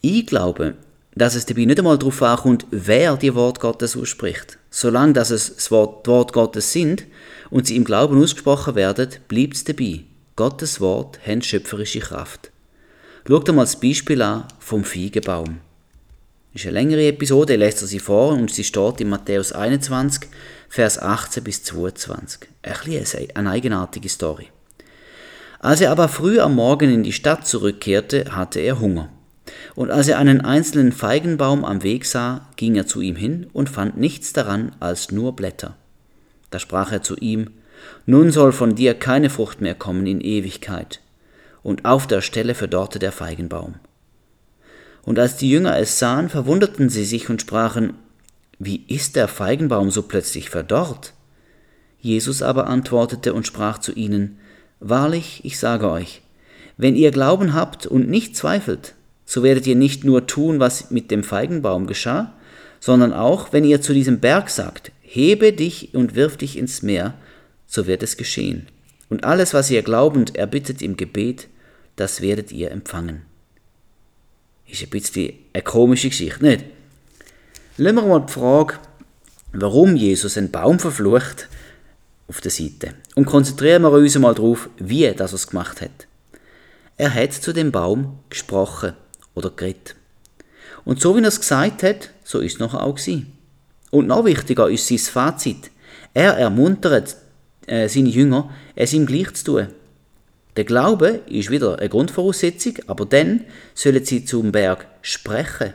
Ich 0.00 0.26
glaube, 0.26 0.74
dass 1.14 1.36
es 1.36 1.46
dabei 1.46 1.64
nicht 1.64 1.78
einmal 1.78 1.96
darauf 1.96 2.20
ankommt, 2.22 2.66
wer 2.72 3.16
die 3.16 3.36
Wort 3.36 3.60
Gottes 3.60 3.96
ausspricht. 3.96 4.58
Solange 4.68 5.12
dass 5.12 5.30
es 5.30 5.54
das 5.54 5.70
Wort, 5.70 6.08
Wort 6.08 6.32
Gottes 6.32 6.72
sind 6.72 7.04
und 7.50 7.68
sie 7.68 7.76
im 7.76 7.84
Glauben 7.84 8.20
ausgesprochen 8.20 8.74
werden, 8.74 9.10
bleibt 9.28 9.54
es 9.54 9.62
dabei. 9.62 10.00
Gottes 10.34 10.80
Wort 10.80 11.20
hat 11.24 11.44
schöpferische 11.44 12.00
Kraft. 12.00 12.51
Schaut 13.24 13.48
einmal 13.48 13.66
das 13.66 13.78
Beispiel 13.78 14.20
an 14.20 14.48
vom 14.58 14.82
Feigenbaum. 14.82 15.60
Das 16.52 16.62
ist 16.62 16.66
eine 16.66 16.74
längere 16.74 17.06
Episode, 17.06 17.54
lässt 17.54 17.80
er 17.80 17.86
sie 17.86 18.00
vor 18.00 18.32
und 18.32 18.50
sie 18.50 18.64
steht 18.64 19.00
in 19.00 19.10
Matthäus 19.10 19.52
21, 19.52 20.28
Vers 20.68 20.98
18 21.00 21.44
bis 21.44 21.62
22. 21.62 22.48
Ein 22.62 23.36
eine 23.36 23.50
eigenartige 23.50 24.08
Story. 24.08 24.48
Als 25.60 25.80
er 25.80 25.92
aber 25.92 26.08
früh 26.08 26.40
am 26.40 26.56
Morgen 26.56 26.92
in 26.92 27.04
die 27.04 27.12
Stadt 27.12 27.46
zurückkehrte, 27.46 28.34
hatte 28.34 28.58
er 28.58 28.80
Hunger. 28.80 29.08
Und 29.76 29.92
als 29.92 30.08
er 30.08 30.18
einen 30.18 30.40
einzelnen 30.40 30.90
Feigenbaum 30.90 31.64
am 31.64 31.84
Weg 31.84 32.06
sah, 32.06 32.48
ging 32.56 32.74
er 32.74 32.88
zu 32.88 33.00
ihm 33.00 33.14
hin 33.14 33.46
und 33.52 33.70
fand 33.70 33.96
nichts 33.96 34.32
daran 34.32 34.74
als 34.80 35.12
nur 35.12 35.36
Blätter. 35.36 35.76
Da 36.50 36.58
sprach 36.58 36.90
er 36.90 37.02
zu 37.02 37.14
ihm, 37.16 37.50
Nun 38.04 38.32
soll 38.32 38.50
von 38.50 38.74
dir 38.74 38.94
keine 38.94 39.30
Frucht 39.30 39.60
mehr 39.60 39.76
kommen 39.76 40.08
in 40.08 40.20
Ewigkeit 40.20 41.00
und 41.62 41.84
auf 41.84 42.06
der 42.06 42.20
Stelle 42.20 42.54
verdorrte 42.54 42.98
der 42.98 43.12
Feigenbaum. 43.12 43.74
Und 45.04 45.18
als 45.18 45.36
die 45.36 45.50
Jünger 45.50 45.78
es 45.78 45.98
sahen, 45.98 46.28
verwunderten 46.28 46.88
sie 46.88 47.04
sich 47.04 47.28
und 47.28 47.40
sprachen, 47.40 47.94
wie 48.58 48.84
ist 48.86 49.16
der 49.16 49.28
Feigenbaum 49.28 49.90
so 49.90 50.02
plötzlich 50.02 50.50
verdorrt? 50.50 51.14
Jesus 52.00 52.42
aber 52.42 52.66
antwortete 52.66 53.34
und 53.34 53.46
sprach 53.46 53.78
zu 53.78 53.92
ihnen, 53.92 54.38
Wahrlich, 54.78 55.40
ich 55.44 55.58
sage 55.58 55.88
euch, 55.88 56.22
wenn 56.76 56.96
ihr 56.96 57.12
Glauben 57.12 57.54
habt 57.54 57.86
und 57.86 58.08
nicht 58.08 58.36
zweifelt, 58.36 58.94
so 59.24 59.42
werdet 59.42 59.66
ihr 59.66 59.76
nicht 59.76 60.04
nur 60.04 60.26
tun, 60.26 60.58
was 60.58 60.90
mit 60.90 61.10
dem 61.10 61.22
Feigenbaum 61.22 61.86
geschah, 61.86 62.32
sondern 62.80 63.12
auch, 63.12 63.52
wenn 63.52 63.64
ihr 63.64 63.80
zu 63.80 63.94
diesem 63.94 64.18
Berg 64.18 64.50
sagt, 64.50 64.90
hebe 65.00 65.52
dich 65.52 65.94
und 65.94 66.16
wirf 66.16 66.36
dich 66.36 66.58
ins 66.58 66.82
Meer, 66.82 67.14
so 67.66 67.86
wird 67.86 68.02
es 68.02 68.16
geschehen. 68.16 68.66
Und 69.12 69.24
alles, 69.24 69.52
was 69.52 69.68
ihr 69.68 69.82
glaubend 69.82 70.36
erbittet 70.36 70.80
im 70.80 70.96
Gebet, 70.96 71.48
das 71.96 72.22
werdet 72.22 72.50
ihr 72.50 72.70
empfangen. 72.70 73.20
Ist 74.66 74.82
ein 74.82 74.88
bisschen 74.88 75.34
eine 75.52 75.62
komische 75.62 76.08
Geschichte, 76.08 76.42
nicht? 76.42 76.64
Lassen 77.76 77.96
wir 77.96 78.06
mal 78.06 78.24
die 78.26 78.32
Frage, 78.32 78.78
warum 79.52 79.96
Jesus 79.96 80.38
einen 80.38 80.50
Baum 80.50 80.78
verflucht, 80.78 81.50
auf 82.26 82.40
der 82.40 82.50
Seite. 82.50 82.94
Und 83.14 83.26
konzentrieren 83.26 83.82
wir 83.82 83.90
uns 83.92 84.18
mal 84.18 84.34
darauf, 84.34 84.70
wie 84.78 85.04
er 85.04 85.12
das 85.12 85.46
gemacht 85.46 85.82
hat. 85.82 86.06
Er 86.96 87.12
hat 87.12 87.34
zu 87.34 87.52
dem 87.52 87.70
Baum 87.70 88.18
gesprochen 88.30 88.94
oder 89.34 89.50
geredet. 89.50 89.94
Und 90.86 91.02
so 91.02 91.14
wie 91.14 91.20
er 91.20 91.28
es 91.28 91.38
gesagt 91.38 91.82
hat, 91.82 92.08
so 92.24 92.38
ist 92.38 92.54
es 92.54 92.60
nachher 92.60 92.82
auch 92.82 92.94
gewesen. 92.94 93.30
Und 93.90 94.06
noch 94.06 94.24
wichtiger 94.24 94.70
ist 94.70 94.88
sein 94.88 94.96
Fazit. 94.96 95.70
Er 96.14 96.38
ermuntert 96.38 97.18
äh, 97.66 97.88
seine 97.88 98.08
Jünger, 98.08 98.50
es 98.74 98.92
ihm 98.92 99.06
gleich 99.06 99.32
zu 99.34 99.44
tun. 99.44 99.68
Der 100.56 100.64
Glaube 100.64 101.20
ist 101.28 101.50
wieder 101.50 101.78
eine 101.78 101.88
Grundvoraussetzung, 101.88 102.74
aber 102.86 103.06
dann 103.06 103.44
sollen 103.74 104.04
sie 104.04 104.24
zum 104.24 104.52
Berg 104.52 104.86
sprechen. 105.00 105.72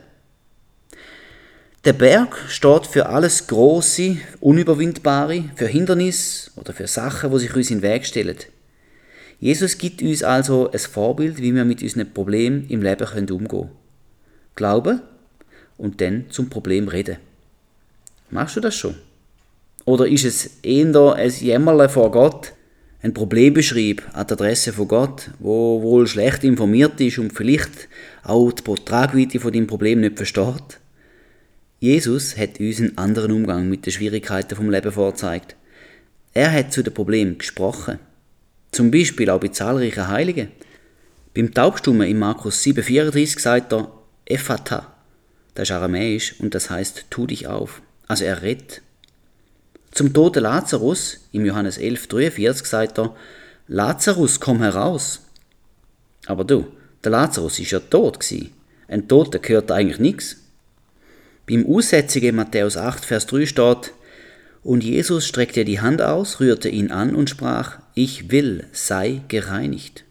Der 1.83 1.93
Berg 1.93 2.37
steht 2.49 2.85
für 2.85 3.07
alles 3.07 3.47
Große, 3.47 4.17
Unüberwindbare, 4.39 5.45
für 5.55 5.67
Hindernisse 5.67 6.51
oder 6.57 6.73
für 6.73 6.85
Sachen, 6.85 7.31
wo 7.31 7.37
sich 7.37 7.55
uns 7.55 7.71
in 7.71 7.77
den 7.77 7.89
Weg 7.89 8.05
stellen. 8.05 8.37
Jesus 9.39 9.77
gibt 9.77 10.01
uns 10.01 10.21
also 10.21 10.69
ein 10.71 10.79
Vorbild, 10.79 11.37
wie 11.41 11.53
wir 11.53 11.63
mit 11.63 11.81
unseren 11.81 12.11
Problemen 12.11 12.67
im 12.69 12.81
Leben 12.81 13.07
umgehen 13.07 13.47
können. 13.47 13.71
Glauben 14.55 15.01
und 15.77 16.01
dann 16.01 16.25
zum 16.29 16.49
Problem 16.49 16.87
reden. 16.87 17.17
Machst 18.29 18.57
du 18.57 18.59
das 18.59 18.75
schon? 18.75 18.95
Oder 19.87 20.05
ist 20.05 20.25
es 20.25 20.59
eher 20.63 21.13
ein 21.13 21.29
Jämmerle 21.29 21.87
vor 21.87 22.11
Gott, 22.11 22.51
ein 23.01 23.13
Problembeschrieb 23.13 24.03
an 24.11 24.27
der 24.27 24.33
Adresse 24.33 24.73
von 24.73 24.89
Gott, 24.89 25.31
wo 25.39 25.81
wohl 25.81 26.07
schlecht 26.07 26.43
informiert 26.43 26.99
ist 26.99 27.19
und 27.19 27.31
vielleicht 27.31 27.87
auch 28.21 28.51
die 28.51 28.75
Tragweite 28.83 29.39
von 29.39 29.53
dem 29.53 29.65
Problem 29.65 30.01
nicht 30.01 30.17
versteht? 30.17 30.81
Jesus 31.79 32.37
hat 32.37 32.59
uns 32.59 32.81
einen 32.81 32.97
anderen 32.97 33.31
Umgang 33.31 33.69
mit 33.69 33.85
den 33.85 33.93
Schwierigkeiten 33.93 34.57
vom 34.57 34.69
Leben 34.69 34.91
vorgezeigt. 34.91 35.55
Er 36.33 36.51
hat 36.51 36.73
zu 36.73 36.83
den 36.83 36.93
Problemen 36.93 37.37
gesprochen. 37.37 37.97
Zum 38.73 38.91
Beispiel 38.91 39.29
auch 39.29 39.39
bei 39.39 39.47
zahlreichen 39.47 40.09
Heiligen. 40.09 40.49
Beim 41.33 41.53
Taubstummen 41.53 42.09
in 42.09 42.19
Markus 42.19 42.61
7,34 42.61 43.39
sagt 43.39 43.71
er 43.71 43.89
Ephata. 44.25 44.93
Das 45.53 45.69
ist 45.69 45.75
aramäisch 45.75 46.35
und 46.39 46.55
das 46.55 46.69
heißt 46.69 47.05
tu 47.09 47.25
dich 47.25 47.47
auf. 47.47 47.81
Also 48.09 48.25
er 48.25 48.41
redet. 48.41 48.81
Zum 49.97 50.13
toten 50.13 50.43
Lazarus, 50.43 51.21
im 51.31 51.43
Johannes 51.43 51.79
11,43 51.79 52.67
sagt 52.67 52.99
er, 52.99 53.15
Lazarus, 53.67 54.39
komm 54.39 54.61
heraus. 54.61 55.21
Aber 56.27 56.43
du, 56.43 56.67
der 57.03 57.13
Lazarus 57.13 57.57
ist 57.57 57.71
ja 57.71 57.79
tot 57.79 58.19
gsi. 58.19 58.51
Ein 58.87 59.07
Toter 59.07 59.39
gehört 59.39 59.71
eigentlich 59.71 59.97
nichts. 59.97 60.37
Beim 61.47 61.65
Aussätzigen 61.65 62.35
Matthäus 62.35 62.77
8, 62.77 63.05
Vers 63.05 63.25
3 63.25 63.47
steht, 63.47 63.93
und 64.61 64.83
Jesus 64.83 65.25
streckte 65.25 65.65
die 65.65 65.81
Hand 65.81 65.99
aus, 66.03 66.39
rührte 66.39 66.69
ihn 66.69 66.91
an 66.91 67.15
und 67.15 67.31
sprach, 67.31 67.79
ich 67.95 68.29
will, 68.29 68.67
sei 68.73 69.23
gereinigt. 69.29 70.03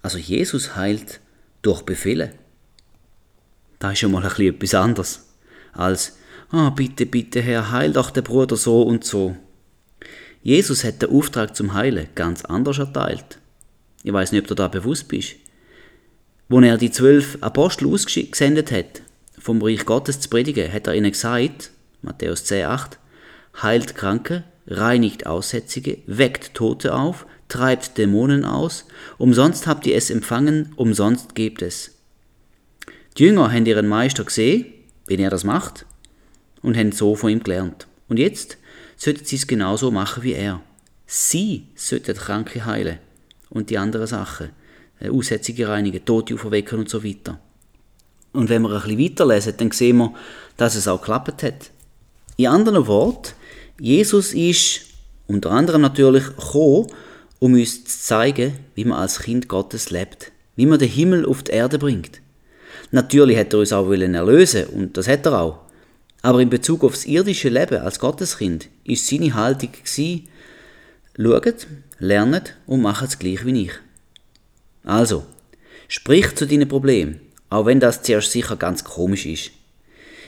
Also 0.00 0.16
Jesus 0.16 0.76
heilt 0.76 1.20
durch 1.60 1.82
Befehle. 1.82 2.32
Da 3.80 3.92
ist 3.92 3.98
schon 3.98 4.12
mal 4.12 4.22
ein 4.22 4.30
bisschen 4.30 4.54
etwas 4.54 4.74
anderes, 4.74 5.26
als 5.74 6.14
ah, 6.50 6.70
bitte, 6.70 7.06
bitte, 7.06 7.40
Herr, 7.40 7.70
heil 7.70 7.92
doch 7.92 8.10
den 8.10 8.24
Bruder 8.24 8.56
so 8.56 8.82
und 8.82 9.04
so. 9.04 9.36
Jesus 10.42 10.84
hat 10.84 11.02
den 11.02 11.10
Auftrag 11.10 11.54
zum 11.54 11.74
Heilen 11.74 12.08
ganz 12.14 12.44
anders 12.44 12.78
erteilt. 12.78 13.38
Ich 14.02 14.12
weiß 14.12 14.32
nicht, 14.32 14.42
ob 14.42 14.48
du 14.48 14.54
da 14.54 14.68
bewusst 14.68 15.08
bist. 15.08 15.36
Wo 16.48 16.60
er 16.60 16.78
die 16.78 16.90
zwölf 16.90 17.38
Apostel 17.42 17.86
ausgesendet 17.88 18.72
hat, 18.72 19.02
vom 19.38 19.62
Reich 19.62 19.84
Gottes 19.84 20.20
zu 20.20 20.28
predigen, 20.28 20.72
hat 20.72 20.86
er 20.86 20.94
ihnen 20.94 21.12
gesagt, 21.12 21.70
Matthäus 22.02 22.44
10, 22.44 22.66
8, 22.66 22.98
heilt 23.62 23.94
Kranke, 23.94 24.44
reinigt 24.66 25.26
Aussätzige, 25.26 25.98
weckt 26.06 26.54
Tote 26.54 26.94
auf, 26.94 27.26
treibt 27.48 27.98
Dämonen 27.98 28.44
aus, 28.44 28.86
umsonst 29.18 29.66
habt 29.66 29.86
ihr 29.86 29.96
es 29.96 30.10
empfangen, 30.10 30.72
umsonst 30.76 31.34
gebt 31.34 31.62
es. 31.62 31.96
Die 33.18 33.24
Jünger 33.24 33.52
haben 33.52 33.66
ihren 33.66 33.88
Meister 33.88 34.24
gesehen, 34.24 34.66
wenn 35.06 35.20
er 35.20 35.30
das 35.30 35.44
macht, 35.44 35.84
und 36.62 36.76
haben 36.76 36.92
so 36.92 37.14
von 37.14 37.30
ihm 37.30 37.42
gelernt. 37.42 37.86
Und 38.08 38.18
jetzt 38.18 38.58
sollten 38.96 39.24
sie 39.24 39.36
es 39.36 39.46
genauso 39.46 39.90
machen 39.90 40.22
wie 40.22 40.32
er. 40.32 40.60
Sie 41.06 41.66
sollten 41.74 42.16
Kranke 42.16 42.64
heilen 42.64 42.98
und 43.48 43.70
die 43.70 43.78
anderen 43.78 44.06
Sachen, 44.06 44.50
äh, 45.00 45.10
Aussätzige 45.10 45.68
reinigen, 45.68 46.04
Tote 46.04 46.34
auferwecken 46.34 46.78
und 46.78 46.88
so 46.88 47.02
weiter. 47.02 47.38
Und 48.32 48.48
wenn 48.48 48.62
wir 48.62 48.70
ein 48.70 48.82
bisschen 48.82 48.98
weiterlesen, 48.98 49.54
dann 49.56 49.70
sehen 49.72 49.98
wir, 49.98 50.14
dass 50.56 50.76
es 50.76 50.86
auch 50.86 51.00
geklappt 51.00 51.42
hat. 51.42 51.70
In 52.36 52.46
anderen 52.46 52.86
Worten, 52.86 53.32
Jesus 53.80 54.34
ist 54.34 54.82
unter 55.26 55.50
anderem 55.50 55.82
natürlich 55.82 56.24
gekommen, 56.26 56.86
um 57.38 57.54
uns 57.54 57.84
zu 57.84 57.98
zeigen, 57.98 58.52
wie 58.74 58.84
man 58.84 58.98
als 58.98 59.20
Kind 59.20 59.48
Gottes 59.48 59.90
lebt, 59.90 60.30
wie 60.56 60.66
man 60.66 60.78
den 60.78 60.88
Himmel 60.88 61.26
auf 61.26 61.42
die 61.42 61.52
Erde 61.52 61.78
bringt. 61.78 62.20
Natürlich 62.92 63.36
hätte 63.36 63.56
er 63.56 63.60
uns 63.60 63.72
auch 63.72 63.90
erlösen 63.90 64.66
und 64.66 64.96
das 64.96 65.08
hat 65.08 65.26
er 65.26 65.40
auch. 65.40 65.58
Aber 66.22 66.40
in 66.40 66.50
Bezug 66.50 66.84
aufs 66.84 67.06
irdische 67.06 67.48
Leben 67.48 67.80
als 67.80 67.98
Gotteskind 67.98 68.68
ist 68.84 69.06
seine 69.06 69.34
Haltung 69.34 69.70
gsi: 69.72 70.24
Schaut, 71.16 71.66
lernet 71.98 72.56
und 72.66 72.82
macht 72.82 73.04
es 73.04 73.18
gleich 73.18 73.44
wie 73.44 73.62
ich. 73.62 73.72
Also, 74.84 75.24
sprich 75.88 76.34
zu 76.34 76.46
deinen 76.46 76.68
Problemen, 76.68 77.20
auch 77.48 77.66
wenn 77.66 77.80
das 77.80 78.02
zuerst 78.02 78.32
sicher 78.32 78.56
ganz 78.56 78.84
komisch 78.84 79.26
ist. 79.26 79.50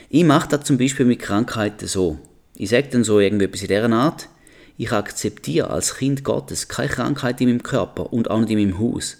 Ich 0.09 0.23
mache 0.23 0.49
das 0.49 0.65
zum 0.65 0.77
Beispiel 0.77 1.05
mit 1.05 1.19
Krankheiten 1.19 1.87
so. 1.87 2.19
Ich 2.55 2.69
sage 2.69 2.89
dann 2.91 3.03
so 3.03 3.19
irgendwie 3.19 3.45
etwas 3.45 3.61
in 3.61 3.67
dieser 3.67 3.91
Art. 3.91 4.29
Ich 4.77 4.91
akzeptiere 4.91 5.69
als 5.69 5.95
Kind 5.95 6.23
Gottes 6.23 6.67
keine 6.67 6.89
Krankheit 6.89 7.41
in 7.41 7.47
meinem 7.47 7.63
Körper 7.63 8.13
und 8.13 8.29
auch 8.29 8.39
nicht 8.39 8.51
in 8.51 8.59
meinem 8.59 8.79
Haus. 8.79 9.17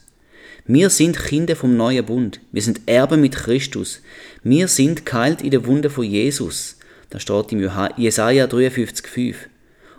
Wir 0.65 0.89
sind 0.89 1.17
Kinder 1.19 1.55
vom 1.55 1.75
neuen 1.75 2.05
Bund. 2.05 2.39
Wir 2.51 2.61
sind 2.61 2.81
Erben 2.85 3.21
mit 3.21 3.35
Christus. 3.35 4.01
Wir 4.45 4.67
sind 4.67 5.05
geheilt 5.05 5.41
in 5.41 5.51
der 5.51 5.65
Wunde 5.65 5.89
von 5.89 6.03
Jesus. 6.03 6.75
Das 7.09 7.21
steht 7.21 7.53
im 7.53 7.61
Jesaja 7.95 8.45
53,5. 8.45 9.35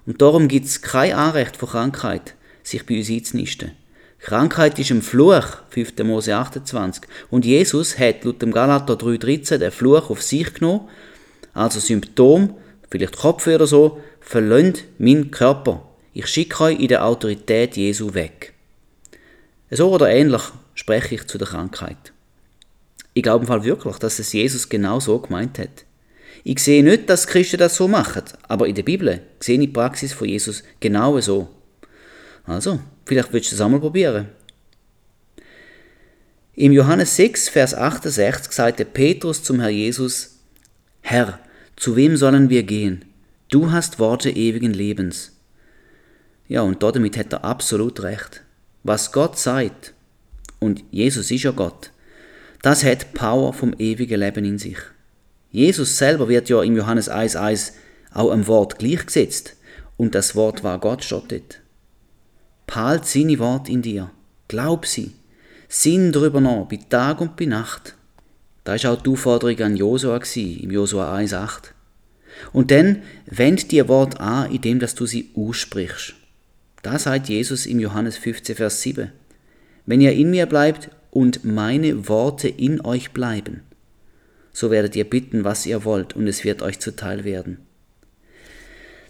Und 0.07 0.21
darum 0.21 0.49
gibt 0.49 0.67
es 0.67 0.83
kein 0.83 1.15
Anrecht 1.15 1.57
von 1.57 1.71
Krankheit, 1.71 2.35
sich 2.63 2.85
bei 2.85 2.99
uns 2.99 3.09
einzunisten. 3.09 3.73
Krankheit 4.19 4.79
ist 4.79 4.91
ein 4.91 5.01
Fluch, 5.01 5.45
5. 5.71 5.99
Mose 6.05 6.35
28. 6.37 7.05
Und 7.31 7.47
Jesus 7.47 7.99
hat 7.99 8.25
laut 8.25 8.43
dem 8.43 8.53
Galater 8.53 8.95
3,13 8.95 9.59
den 9.59 9.71
Fluch 9.71 10.11
auf 10.11 10.23
sich 10.23 10.53
genommen, 10.53 10.89
also 11.55 11.81
Symptom, 11.81 12.55
vielleicht 12.91 13.17
Kopfweh 13.17 13.55
oder 13.55 13.67
so, 13.67 14.01
verlöhnt 14.21 14.85
mein 14.99 15.31
Körper. 15.31 15.89
Ich 16.13 16.27
schicke 16.27 16.65
euch 16.65 16.81
in 16.81 16.89
der 16.89 17.07
Autorität 17.07 17.77
Jesu 17.77 18.13
weg. 18.13 18.53
So 19.71 19.91
oder 19.91 20.11
ähnlich 20.11 20.43
spreche 20.75 21.15
ich 21.15 21.27
zu 21.27 21.39
der 21.39 21.49
Krankheit. 21.49 22.14
Ich 23.15 23.23
glaube 23.23 23.45
im 23.45 23.49
Fall 23.49 23.65
wirklich, 23.65 23.97
dass 23.97 24.19
es 24.19 24.33
Jesus 24.33 24.69
genau 24.69 25.01
so 25.01 25.19
gemeint 25.19 25.59
hat. 25.59 25.85
Ich 26.43 26.59
sehe 26.59 26.85
nicht, 26.85 27.09
dass 27.09 27.27
Christen 27.27 27.59
das 27.59 27.77
so 27.77 27.89
machen, 27.89 28.25
aber 28.49 28.69
in 28.69 28.75
der 28.75 28.83
Bibel 28.83 29.23
sehe 29.41 29.55
ich 29.55 29.61
die 29.61 29.69
Praxis 29.69 30.13
von 30.13 30.29
Jesus 30.29 30.63
genau 30.81 31.19
so. 31.21 31.49
Also, 32.45 32.81
vielleicht 33.07 33.33
willst 33.33 33.53
du 33.53 33.57
das 33.57 33.65
einmal 33.65 33.81
probieren. 33.81 34.29
Im 36.55 36.73
Johannes 36.73 37.17
6, 37.17 37.49
Vers 37.49 37.75
68 37.75 38.53
sagte 38.53 38.85
Petrus 38.85 39.43
zum 39.43 39.61
Herr 39.61 39.71
Jesus, 39.71 40.41
Herr, 41.01 41.41
zu 41.77 41.97
wem 41.97 42.17
sollen 42.17 42.51
wir 42.51 42.63
gehen? 42.63 43.05
Du 43.49 43.71
hast 43.71 43.99
Worte 43.99 44.31
ewigen 44.31 44.73
Lebens. 44.73 45.33
Ja, 46.47 46.63
und 46.63 46.83
damit 46.83 47.17
hat 47.17 47.33
er 47.33 47.45
absolut 47.45 48.03
recht. 48.03 48.43
Was 48.83 49.13
Gott 49.13 49.39
sagt, 49.39 49.95
und 50.61 50.85
Jesus 50.91 51.31
ist 51.31 51.45
ja 51.45 51.51
Gott, 51.51 51.91
das 52.65 52.83
hat 52.83 53.13
Power 53.13 53.53
vom 53.53 53.75
ewigen 53.79 54.21
Leben 54.21 54.45
in 54.47 54.59
sich. 54.59 54.79
Jesus 55.51 55.99
selber 55.99 56.31
wird 56.31 56.49
ja 56.49 56.63
im 56.63 56.75
Johannes 56.75 57.11
1,1 57.11 57.73
auch 58.11 58.31
am 58.31 58.47
Wort 58.47 58.79
gleichgesetzt 58.79 59.55
und 59.99 60.15
das 60.15 60.35
Wort 60.35 60.65
war 60.65 60.79
Gott 60.81 61.05
steht 61.05 61.31
dort. 62.67 63.05
Seine 63.07 63.39
Wort 63.39 63.69
in 63.69 63.83
dir, 63.83 64.11
glaub 64.49 64.87
sie, 64.87 65.13
sinn 65.69 66.11
darüber 66.11 66.41
nach, 66.41 66.67
bei 66.67 66.79
Tag 66.89 67.21
und 67.21 67.37
bei 67.37 67.45
Nacht. 67.45 67.97
Da 68.65 68.77
ist 68.77 68.87
auch 68.87 69.03
die 69.03 69.11
Aufforderung 69.11 69.61
an 69.61 69.77
Josua 69.77 70.19
im 70.35 70.71
Josua 70.71 71.15
1,8. 71.15 71.73
Und 72.55 72.71
dann 72.71 73.03
wend 73.27 73.73
dir 73.73 73.89
Wort 73.89 74.19
an, 74.21 74.51
indem 74.51 74.79
dass 74.79 74.95
du 74.95 75.05
sie 75.05 75.31
aussprichst. 75.37 76.15
Da 76.83 76.99
sagt 76.99 77.29
Jesus 77.29 77.67
im 77.67 77.79
Johannes 77.79 78.17
15, 78.17 78.57
Vers 78.57 78.81
7. 78.81 79.13
Wenn 79.85 80.01
ihr 80.01 80.13
in 80.15 80.31
mir 80.31 80.47
bleibt 80.47 80.89
und 81.15 81.45
meine 81.45 82.09
Worte 82.09 82.49
in 82.49 82.85
euch 82.85 83.13
bleiben, 83.13 83.63
so 84.53 84.71
werdet 84.71 84.97
ihr 84.97 85.09
bitten, 85.09 85.45
was 85.45 85.65
ihr 85.65 85.85
wollt, 85.85 86.15
und 86.15 86.27
es 86.27 86.45
wird 86.45 86.61
euch 86.61 86.81
zuteil 86.81 87.25
werden. 87.25 87.59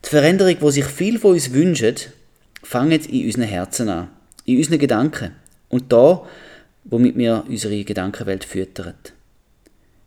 Die 0.04 0.10
Veränderung, 0.10 0.56
wo 0.60 0.70
sich 0.70 0.84
viel 0.84 1.18
von 1.18 1.32
uns 1.32 1.52
wünscht, 1.54 2.10
fangen 2.62 3.00
in 3.00 3.24
unseren 3.24 3.44
Herzen 3.44 3.88
an, 3.88 4.08
in 4.44 4.58
unseren 4.58 4.78
Gedanken 4.78 5.32
und 5.70 5.90
da, 5.92 6.26
womit 6.84 7.16
wir 7.16 7.44
unsere 7.48 7.82
Gedankenwelt 7.84 8.44
füttern. 8.44 8.94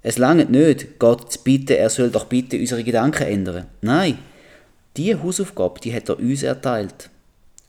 Es 0.04 0.20
langt 0.20 0.52
nicht, 0.52 1.00
Gott 1.00 1.32
zu 1.32 1.40
bitten, 1.44 1.74
er 1.74 1.90
soll 1.90 2.12
doch 2.12 2.26
bitte 2.26 2.60
unsere 2.60 2.84
Gedanken 2.84 3.24
ändern. 3.24 3.66
Nein, 3.82 4.20
diese 4.96 5.22
Hausaufgabe, 5.24 5.80
die 5.80 5.94
hat 5.94 6.10
er 6.10 6.20
uns 6.20 6.44
erteilt. 6.44 7.10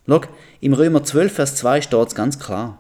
Schau, 0.07 0.21
im 0.61 0.75
Römer 0.75 1.03
12, 1.03 1.33
Vers 1.33 1.57
2 1.57 1.81
steht 1.81 2.09
es 2.09 2.15
ganz 2.15 2.39
klar. 2.39 2.79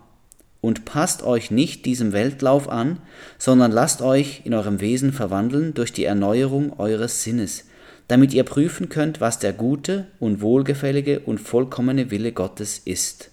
Und 0.60 0.84
passt 0.84 1.22
euch 1.22 1.50
nicht 1.50 1.84
diesem 1.86 2.12
Weltlauf 2.12 2.68
an, 2.68 2.98
sondern 3.38 3.70
lasst 3.70 4.02
euch 4.02 4.42
in 4.44 4.54
eurem 4.54 4.80
Wesen 4.80 5.12
verwandeln 5.12 5.74
durch 5.74 5.92
die 5.92 6.04
Erneuerung 6.04 6.78
eures 6.78 7.22
Sinnes, 7.22 7.64
damit 8.08 8.34
ihr 8.34 8.44
prüfen 8.44 8.88
könnt, 8.88 9.20
was 9.20 9.38
der 9.38 9.52
gute 9.52 10.08
und 10.18 10.40
wohlgefällige 10.40 11.20
und 11.20 11.38
vollkommene 11.38 12.10
Wille 12.10 12.32
Gottes 12.32 12.80
ist. 12.84 13.30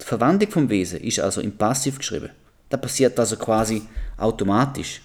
Die 0.00 0.04
Verwandlung 0.04 0.50
vom 0.50 0.68
Wesen 0.68 1.00
ist 1.00 1.20
also 1.20 1.40
im 1.40 1.56
Passiv 1.56 1.98
geschrieben. 1.98 2.30
Das 2.68 2.80
passiert 2.80 3.18
also 3.18 3.36
quasi 3.36 3.82
automatisch. 4.18 5.00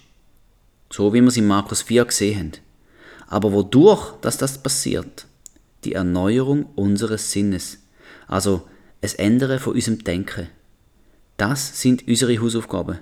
So 0.91 1.13
wie 1.13 1.21
wir 1.21 1.29
es 1.29 1.37
in 1.37 1.47
Markus 1.47 1.81
4 1.81 2.05
gesehen 2.05 2.37
haben. 2.39 2.51
Aber 3.27 3.53
wodurch 3.53 4.13
dass 4.21 4.37
das 4.37 4.57
passiert? 4.57 5.25
Die 5.85 5.93
Erneuerung 5.93 6.65
unseres 6.75 7.31
Sinnes. 7.31 7.77
Also 8.27 8.67
es 8.99 9.13
Ändern 9.13 9.59
von 9.59 9.73
unserem 9.73 10.03
Denken. 10.03 10.49
Das 11.41 11.81
sind 11.81 12.07
unsere 12.07 12.39
Hausaufgaben. 12.39 12.99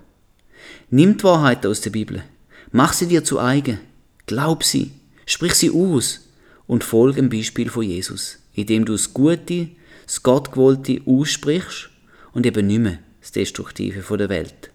Nimm 0.89 1.17
die 1.17 1.23
Wahrheit 1.25 1.65
aus 1.65 1.81
der 1.81 1.89
Bibel. 1.89 2.23
Mach 2.71 2.93
sie 2.93 3.07
dir 3.07 3.21
zu 3.25 3.37
eigen. 3.37 3.81
Glaub 4.27 4.63
sie. 4.63 4.93
Sprich 5.25 5.55
sie 5.55 5.69
aus. 5.69 6.21
Und 6.65 6.85
folge 6.85 7.17
dem 7.17 7.29
Beispiel 7.29 7.69
von 7.69 7.83
Jesus, 7.83 8.37
indem 8.53 8.85
du 8.85 8.93
das 8.93 9.13
Gute, 9.13 9.67
das 10.05 10.23
Gottgewollte 10.23 11.01
aussprichst 11.05 11.89
und 12.31 12.45
eben 12.45 12.65
nicht 12.65 12.79
mehr 12.79 12.99
das 13.19 13.33
Destruktive 13.33 14.03
von 14.03 14.19
der 14.19 14.29
Welt. 14.29 14.71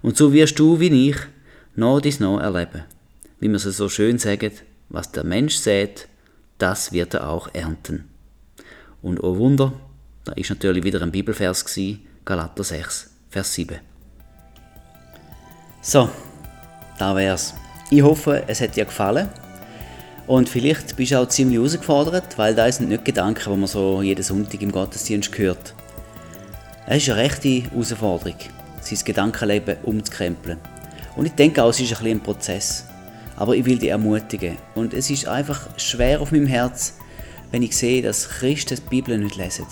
Und 0.00 0.16
so 0.16 0.32
wirst 0.32 0.60
du 0.60 0.78
wie 0.78 1.08
ich 1.08 1.16
noch 1.74 1.98
dies 1.98 2.20
noch 2.20 2.38
erleben. 2.38 2.84
Wie 3.40 3.48
man 3.48 3.56
es 3.56 3.64
so 3.64 3.88
schön 3.88 4.20
sagt, 4.20 4.62
was 4.88 5.10
der 5.10 5.24
Mensch 5.24 5.56
sät, 5.56 6.06
das 6.58 6.92
wird 6.92 7.14
er 7.14 7.28
auch 7.28 7.52
ernten. 7.54 8.04
Und 9.02 9.20
oh 9.20 9.36
Wunder, 9.36 9.72
da 10.24 10.30
ist 10.34 10.50
natürlich 10.50 10.84
wieder 10.84 11.02
ein 11.02 11.10
Bibelvers 11.10 11.64
gewesen, 11.64 12.06
Galater 12.26 12.64
6, 12.64 13.10
Vers 13.28 13.52
7. 13.52 13.80
So, 15.82 16.08
da 16.98 17.14
wär's. 17.14 17.52
Ich 17.90 18.00
hoffe, 18.00 18.44
es 18.46 18.62
hat 18.62 18.76
dir 18.76 18.86
gefallen. 18.86 19.28
Und 20.26 20.48
vielleicht 20.48 20.96
bist 20.96 21.12
du 21.12 21.20
auch 21.20 21.28
ziemlich 21.28 21.58
herausgefordert, 21.58 22.38
weil 22.38 22.54
da 22.54 22.72
sind 22.72 22.88
nicht 22.88 23.04
Gedanken, 23.04 23.52
die 23.52 23.58
man 23.58 23.66
so 23.66 24.00
jeden 24.00 24.22
Sonntag 24.22 24.62
im 24.62 24.72
Gottesdienst 24.72 25.36
hört. 25.36 25.74
Es 26.86 27.02
ist 27.02 27.10
eine 27.10 27.20
rechte 27.20 27.48
Herausforderung, 27.48 28.38
sein 28.80 28.98
Gedankenleben 29.04 29.76
umzukrempeln. 29.82 30.58
Und 31.16 31.26
ich 31.26 31.32
denke 31.32 31.62
auch, 31.62 31.68
es 31.68 31.80
ist 31.80 31.92
ein, 31.92 31.98
bisschen 31.98 32.18
ein 32.18 32.22
Prozess. 32.22 32.86
Aber 33.36 33.54
ich 33.54 33.66
will 33.66 33.78
dich 33.78 33.90
ermutigen. 33.90 34.56
Und 34.74 34.94
es 34.94 35.10
ist 35.10 35.28
einfach 35.28 35.68
schwer 35.76 36.22
auf 36.22 36.32
meinem 36.32 36.46
Herz, 36.46 36.94
wenn 37.50 37.62
ich 37.62 37.76
sehe, 37.76 38.00
dass 38.00 38.30
Christen 38.30 38.76
die 38.76 38.88
Bibel 38.88 39.18
nicht 39.18 39.36
lesen. 39.36 39.66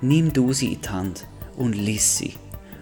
Nimm 0.00 0.32
du 0.32 0.52
sie 0.52 0.74
in 0.74 0.80
die 0.80 0.88
Hand 0.88 1.24
und 1.58 1.74
lies 1.74 2.18
sie. 2.18 2.34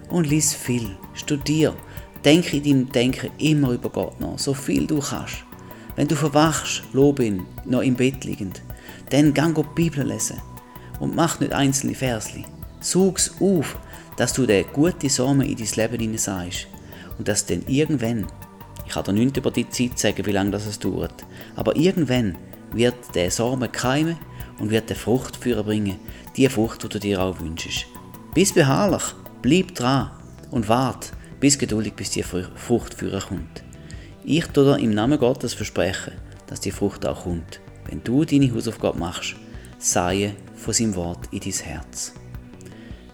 Und 0.09 0.27
lies 0.27 0.53
viel. 0.53 0.95
Studier. 1.13 1.75
Denke 2.23 2.57
in 2.57 2.63
deinem 2.63 2.91
Denken 2.91 3.31
immer 3.37 3.71
über 3.71 3.89
Gott 3.89 4.19
nach, 4.19 4.39
so 4.39 4.53
viel 4.53 4.87
du 4.87 4.99
kannst. 4.99 5.43
Wenn 5.95 6.07
du 6.07 6.15
verwachst, 6.15 6.83
lob 6.93 7.19
ihn, 7.19 7.45
noch 7.65 7.81
im 7.81 7.95
Bett 7.95 8.23
liegend, 8.23 8.61
dann 9.09 9.33
gang 9.33 9.55
die 9.55 9.63
Bibel 9.75 10.05
lesen 10.05 10.41
und 10.99 11.15
mach 11.15 11.39
nicht 11.39 11.53
einzelne 11.53 11.95
Versli. 11.95 12.45
Such's 12.79 13.31
auf, 13.39 13.77
dass 14.15 14.33
du 14.33 14.45
den 14.45 14.65
guten 14.73 15.09
Samen 15.09 15.47
in 15.47 15.57
dein 15.57 15.67
Leben 15.75 15.99
hinein 15.99 16.17
sagst 16.17 16.67
und 17.17 17.27
dass 17.27 17.45
dann 17.45 17.63
irgendwann, 17.67 18.27
ich 18.85 18.93
kann 18.93 19.05
dir 19.05 19.13
nicht 19.13 19.37
über 19.37 19.51
die 19.51 19.69
Zeit 19.69 19.97
sagen, 19.97 20.25
wie 20.25 20.31
lange 20.31 20.51
das 20.51 20.79
dauert, 20.79 21.25
aber 21.55 21.75
irgendwann 21.75 22.37
wird 22.71 22.95
der 23.15 23.31
Samen 23.31 23.71
keimen 23.71 24.17
und 24.59 24.69
wird 24.69 24.89
der 24.89 24.97
Frucht 24.97 25.37
führen 25.37 25.65
bringen, 25.65 25.99
die 26.35 26.49
Frucht, 26.49 26.83
die 26.83 26.89
du 26.89 26.99
dir 26.99 27.21
auch 27.21 27.39
wünschst. 27.39 27.87
Bis 28.37 28.53
beharrlich, 28.53 29.01
bleib 29.41 29.73
dran 29.73 30.11
und 30.51 30.69
wart, 30.69 31.11
bis 31.39 31.57
geduldig, 31.57 31.95
bis 31.95 32.11
die 32.11 32.21
Frucht 32.21 32.93
führen 32.93 33.19
kommt. 33.19 33.63
Ich 34.23 34.45
tue 34.45 34.63
dir 34.63 34.77
im 34.77 34.91
Namen 34.91 35.17
Gottes 35.17 35.55
versprechen, 35.55 36.13
dass 36.45 36.59
die 36.59 36.69
Frucht 36.69 37.03
auch 37.07 37.23
kommt, 37.23 37.59
wenn 37.89 38.03
du 38.03 38.25
deine 38.25 38.53
Hausaufgabe 38.53 38.99
machst, 38.99 39.37
sei 39.79 40.35
von 40.55 40.71
seinem 40.71 40.95
Wort 40.95 41.27
in 41.31 41.39
dein 41.39 41.51
Herz. 41.51 42.13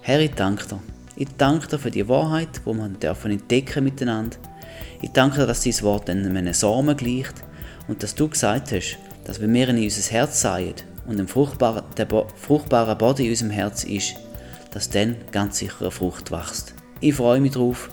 Herr, 0.02 0.20
ich 0.20 0.32
danke 0.32 0.68
dir. 0.68 0.80
Ich 1.16 1.30
danke 1.38 1.70
dir 1.70 1.80
für 1.80 1.92
die 1.92 2.10
Wahrheit, 2.10 2.60
die 2.66 2.74
wir 2.74 2.90
dürfen 2.90 3.32
entdecken 3.32 3.86
miteinander. 3.86 4.36
Ich 5.02 5.12
danke 5.12 5.38
dir, 5.38 5.48
dass 5.48 5.64
dein 5.64 5.82
Wort 5.84 6.10
einem 6.10 6.54
Samen 6.54 6.98
gleicht 6.98 7.36
und 7.88 8.04
dass 8.04 8.14
du 8.14 8.28
gesagt 8.28 8.74
hast, 8.74 8.98
dass 9.24 9.40
wenn 9.40 9.54
wir 9.54 9.70
in 9.70 9.82
unser 9.82 10.12
Herz 10.12 10.42
seien 10.42 10.74
und 11.08 11.18
ein 11.18 11.30
fruchtbarer, 11.30 11.86
der 11.96 12.10
fruchtbare 12.36 12.98
Boden 12.98 13.22
in 13.22 13.30
unserem 13.30 13.52
Herz 13.52 13.86
ist, 13.86 14.18
dass 14.74 14.90
dann 14.90 15.16
ganz 15.32 15.60
sicher 15.60 15.82
eine 15.82 15.92
Frucht 15.92 16.32
wächst. 16.32 16.74
Ich 17.00 17.16
freue 17.16 17.40
mich 17.40 17.52
drauf 17.54 17.90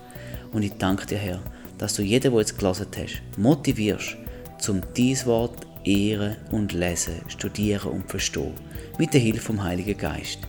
und 0.52 0.62
ich 0.62 0.72
danke 0.72 1.06
dir, 1.06 1.18
Herr, 1.18 1.40
dass 1.78 1.94
du 1.94 2.02
jeden, 2.02 2.32
der 2.32 2.40
jetzt 2.40 2.58
gelesen 2.58 2.86
hast, 2.96 3.38
motivierst, 3.38 4.16
zum 4.58 4.80
dies 4.96 5.26
Wort 5.26 5.66
ehren 5.84 6.36
und 6.50 6.72
lesen, 6.72 7.20
studieren 7.28 7.90
und 7.90 8.08
verstehen, 8.08 8.54
mit 8.98 9.14
der 9.14 9.20
Hilfe 9.20 9.40
vom 9.40 9.62
Heiligen 9.62 9.96
Geist. 9.96 10.40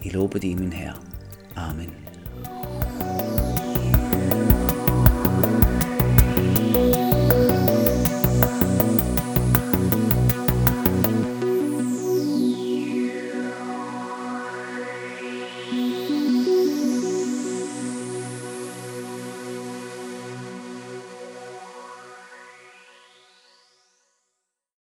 Ich 0.00 0.12
lobe 0.12 0.40
dich, 0.40 0.56
mein 0.56 0.72
Herr. 0.72 0.94
Amen. 1.54 2.01